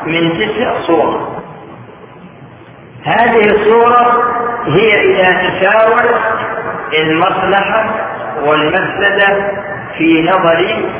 من 0.06 0.32
تسع 0.32 0.80
صور. 0.86 1.38
هذه 3.04 3.50
الصورة 3.50 4.24
هي 4.66 5.00
إذا 5.00 5.48
تساوت 5.48 6.20
المصلحة 6.98 7.90
والمفسدة 8.44 9.52
في 9.98 10.22
نظر 10.22 10.90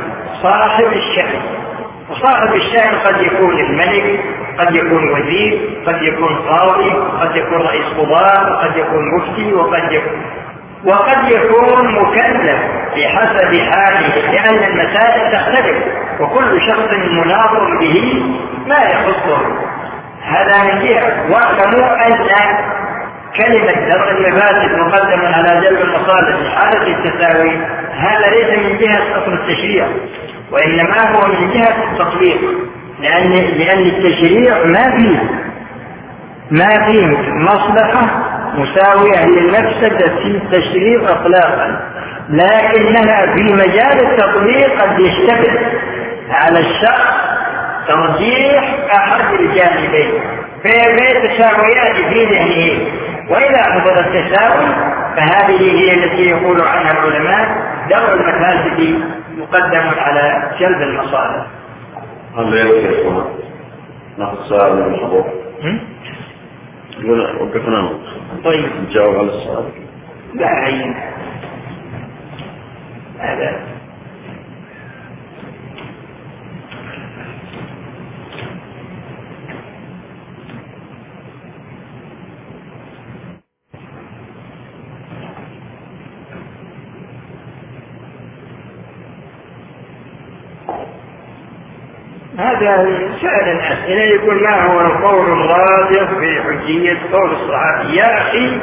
صاحب 0.43 0.87
الشأن 0.87 1.41
وصاحب 2.11 2.55
الشأن 2.55 2.95
قد 3.05 3.21
يكون 3.21 3.59
الملك 3.59 4.21
قد 4.59 4.75
يكون 4.77 5.11
وزير 5.11 5.81
قد 5.87 6.03
يكون 6.03 6.37
قاضي 6.37 6.91
قد 7.21 7.37
يكون 7.37 7.61
رئيس 7.61 7.87
قضاء 7.99 8.65
قد 8.65 8.77
يكون 8.77 9.15
مفتي 9.17 9.55
وقد 9.55 9.93
يكون 9.93 10.23
وقد 10.85 11.31
يكون 11.31 11.95
مكلف 11.95 12.59
بحسب 12.97 13.71
حاله 13.71 14.33
لأن 14.33 14.65
المسائل 14.65 15.33
تختلف 15.33 15.77
وكل 16.21 16.63
شخص 16.63 16.93
مناظر 17.13 17.79
به 17.81 18.23
ما 18.67 18.79
يخصه. 18.79 19.39
هذا 20.23 20.63
من 20.65 20.81
جهة. 20.85 21.31
واعلموا 21.31 22.07
أن 22.07 22.19
كلمة 23.37 23.73
درء 23.73 24.11
المفاسد 24.11 24.79
مقدم 24.79 25.21
على 25.21 25.61
جلب 25.61 25.81
المصالح 25.81 26.37
في 26.37 26.51
حالة 26.51 26.97
التساوي 26.97 27.57
هذا 27.93 28.31
ليس 28.31 28.59
من 28.59 28.79
جهة 28.79 29.19
أصل 29.19 29.33
التشريع. 29.33 29.87
وإنما 30.53 31.11
هو 31.11 31.27
من 31.27 31.51
جهة 31.53 31.93
التطبيق 31.93 32.41
لأن 33.01 33.31
لأن 33.33 33.83
التشريع 33.87 34.65
ما 34.65 34.97
فيه. 34.97 35.19
ما 36.51 36.87
فيه 36.87 37.07
مصلحة 37.33 38.07
مساوية 38.55 39.27
للمفسدة 39.27 40.07
في 40.23 40.27
التشريع 40.27 41.01
إطلاقا 41.11 41.81
لكنها 42.29 43.35
في 43.37 43.43
مجال 43.43 44.11
التطبيق 44.11 44.83
قد 44.83 44.99
يشتبه 45.01 45.61
على 46.31 46.59
الشخص 46.59 47.15
ترجيح 47.89 48.77
أحد 48.95 49.35
الجانبين 49.41 50.13
في 50.63 51.29
تساويات 51.29 51.97
في 51.97 52.25
ذهنه. 52.25 52.87
وإذا 53.31 53.63
حصل 53.63 53.99
التساوي 53.99 54.67
فهذه 55.17 55.61
هي 55.61 55.95
التي 55.95 56.23
يقول 56.23 56.61
عنها 56.61 56.93
العلماء 56.93 57.49
دور 57.91 58.15
المفاسد 58.15 59.01
مقدم 59.39 59.99
على 59.99 60.53
جلب 60.61 60.83
المصالح. 60.83 61.47
هل 62.37 62.55
يكفي 62.55 63.25
ناخذ 64.19 64.43
سؤال 64.49 64.77
من 64.77 64.95
الحضور؟ 64.95 65.25
وقفنا. 67.41 67.99
طيب. 68.45 68.65
نجاوب 68.89 69.17
على 69.17 69.29
السؤال. 69.29 69.65
لا 70.35 70.47
عين 70.47 70.95
هذا 73.19 73.78
هذا 92.63 92.99
سأل 93.23 93.49
الأسئلة 93.49 94.03
يقول 94.03 94.43
ما 94.43 94.63
هو 94.67 94.81
القول 94.81 95.33
الراجح 95.33 96.11
في 96.19 96.43
حجية 96.43 96.99
قول 97.13 97.31
الصحابي 97.31 97.97
يا 97.97 98.19
أخي 98.19 98.61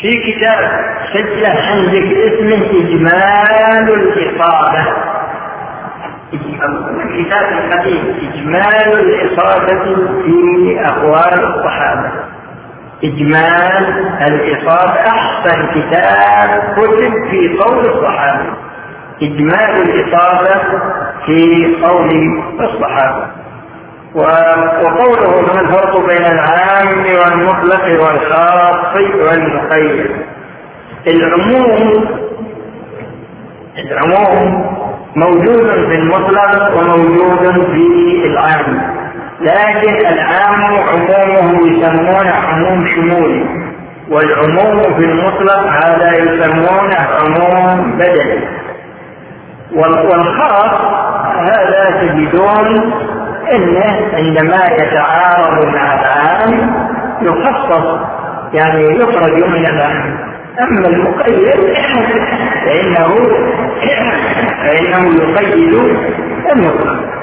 في 0.00 0.32
كتاب 0.32 0.70
سجله 1.12 1.48
عندك 1.48 2.16
اسمه 2.16 2.80
إجمال 2.80 3.92
الإصابة 3.94 5.08
كتاب 7.18 7.72
قديم 7.72 8.14
إجمال 8.32 8.92
الإصابة 9.00 9.94
في 10.24 10.76
أقوال 10.84 11.44
الصحابة. 11.44 12.10
إجمال 13.04 13.84
الإصابة 14.22 15.00
أحسن 15.06 15.66
كتاب 15.74 16.74
كتب 16.76 17.12
في 17.30 17.56
قول 17.58 17.86
الصحابة. 17.86 18.46
إجمال 19.22 19.82
الإصابة 19.82 20.60
في 21.28 21.76
قول 21.82 22.10
الصحابة 22.60 23.26
وقوله 24.14 25.40
ما 25.40 25.60
الفرق 25.60 26.06
بين 26.06 26.26
العام 26.26 26.98
والمطلق 26.98 27.84
والخاص 27.84 28.96
والمقيد 28.96 30.10
العموم 31.06 32.04
العموم 33.78 34.66
موجود 35.16 35.70
في 35.70 35.94
المطلق 35.94 36.74
وموجود 36.76 37.66
في 37.72 37.86
العام. 38.24 38.98
لكن 39.40 40.06
العام 40.06 40.62
عمومه 40.88 41.66
يسمونه 41.66 42.32
عموم 42.48 42.86
شمولي 42.86 43.44
والعموم 44.10 44.82
في 44.82 45.04
المطلق 45.04 45.66
هذا 45.84 46.16
يسمونه 46.16 46.96
عموم 46.96 47.98
بدني. 47.98 48.48
والخاص 49.74 51.07
هذا 51.38 52.00
تجدون 52.00 52.92
انه 53.52 54.10
عندما 54.12 54.64
يتعارض 54.80 55.66
مع 55.66 56.00
العام 56.00 56.74
يخصص 57.22 58.00
يعني 58.52 58.84
يخرج 58.84 59.44
من 59.44 59.66
العام 59.66 60.28
أما 60.60 60.88
المقيد 60.88 61.74
فإنه 62.64 63.14
فإنه 64.62 65.14
يقيد 65.22 65.74
المطلق 66.52 67.18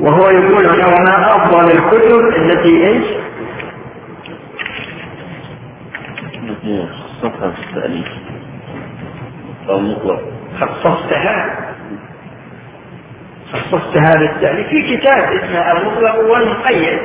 وهو 0.00 0.30
يقول 0.30 0.66
هنا 0.66 0.86
وما 0.86 1.36
أفضل 1.36 1.70
الكتب 1.70 2.20
التي 2.36 2.86
إيش؟ 2.86 3.04
التي 6.42 6.86
خصصها 6.86 7.50
في 7.50 7.70
التأليف. 7.70 8.08
أو 9.68 9.78
المطلق. 9.78 10.20
خصصتها. 10.60 11.56
خصصتها 13.52 14.14
للتأليف 14.16 14.68
في 14.68 14.96
كتاب 14.96 15.22
اسمه 15.22 15.72
المطلق 15.72 16.18
والمقيد. 16.18 16.98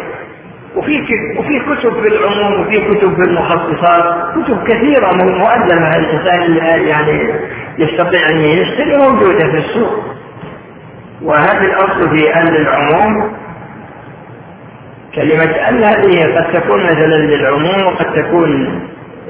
وفي 0.76 1.02
وفي 1.40 1.60
كتب 1.60 1.94
في 2.02 2.08
العموم 2.08 2.62
وفي 2.62 2.80
كتب 2.80 3.16
في 3.16 3.22
المخصصات 3.22 4.34
كتب 4.36 4.64
كثيرة 4.64 5.14
مؤلمة 5.14 5.96
الإنسان 5.96 6.58
يعني 6.88 7.34
يستطيع 7.78 8.30
أن 8.30 8.38
يشتري 8.38 8.98
موجودة 8.98 9.48
في 9.52 9.58
السوق. 9.58 10.04
وهذا 11.22 11.62
الأصل 11.62 12.18
في 12.18 12.36
أن 12.36 12.48
العموم. 12.48 13.34
كلمة 15.16 15.44
أن 15.70 15.84
هذه 15.84 16.38
قد 16.38 16.54
تكون 16.54 16.84
مثلا 16.84 17.16
للعموم 17.16 17.88
وقد 17.88 18.14
تكون 18.14 18.80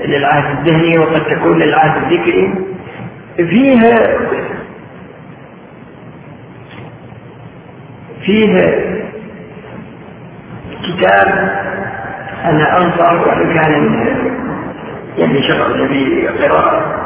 للعهد 0.05 0.67
الذهني 0.67 0.97
وقد 0.97 1.25
تكون 1.25 1.59
للعهد 1.59 2.03
الذكري 2.03 2.53
فيها 3.37 4.17
فيها 8.29 8.71
كتاب 10.83 11.27
أنا 12.45 12.77
أنصح 12.77 13.11
وإن 13.11 13.53
كان 13.53 14.05
يعني 15.17 15.43
شرع 15.43 15.65
النبي 15.65 16.27
قراءة. 16.27 17.05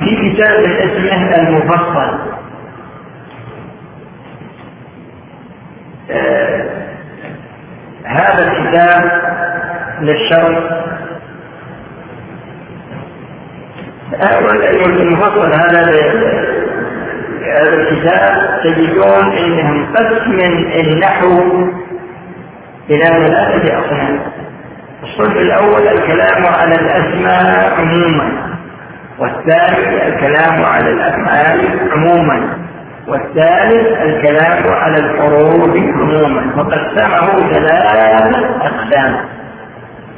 في 0.00 0.32
كتاب 0.32 0.64
اسمه 0.64 1.36
المفصل. 1.38 2.18
آه 6.10 6.70
هذا 8.04 8.52
الكتاب 8.52 9.22
للشرع 10.00 10.80
المفصل 15.00 15.52
هذا 15.52 15.90
هذا 17.50 17.74
الكتاب 17.74 18.60
تجدون 18.64 19.32
إنهم 19.32 19.94
قسم 19.94 20.38
النحو 20.80 21.42
إلى 22.90 23.04
ثلاثة 23.04 23.78
اقسام 23.78 24.20
الصنف 25.02 25.36
الأول 25.36 25.88
الكلام 25.88 26.46
على 26.46 26.74
الأسماء 26.74 27.72
عموما 27.78 28.50
والثاني 29.18 30.08
الكلام 30.08 30.64
على 30.64 30.90
الأفعال 30.90 31.60
عموما 31.92 32.58
والثالث 33.08 34.02
الكلام 34.02 34.72
على 34.72 34.96
الحروف 34.96 35.76
عموما. 35.76 36.52
فقسمه 36.56 37.50
ثلاثة 37.50 38.48
اقسام 38.62 39.16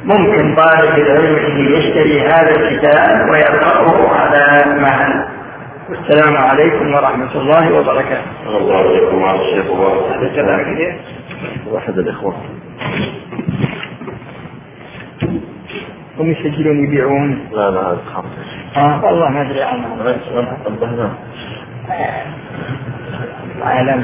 ممكن 0.05 0.55
طالب 0.55 0.97
العلم 0.97 1.73
يشتري 1.73 2.21
هذا 2.21 2.49
الكتاب 2.49 3.29
ويقرأه 3.29 4.15
على 4.15 4.65
مهل 4.81 5.25
والسلام 5.93 6.37
عليكم 6.37 6.93
ورحمة 6.93 7.35
الله 7.35 7.73
وبركاته. 7.73 8.57
الله 8.57 8.77
عليكم 8.77 9.21
وعلى 9.21 9.41
الشيخ 9.41 9.65
كده. 10.63 10.95
واحد 11.71 11.97
الإخوة. 11.97 12.35
هم 16.19 16.31
يسجلون 16.31 16.83
يبيعون. 16.83 17.49
لا 17.51 17.71
لا 17.71 17.81
هذا 17.81 17.97
آه 18.77 19.05
والله 19.05 19.29
ما 19.29 19.41
أدري 19.41 19.63
عنهم. 19.63 19.99
خمسة. 20.65 21.13
على 23.61 24.03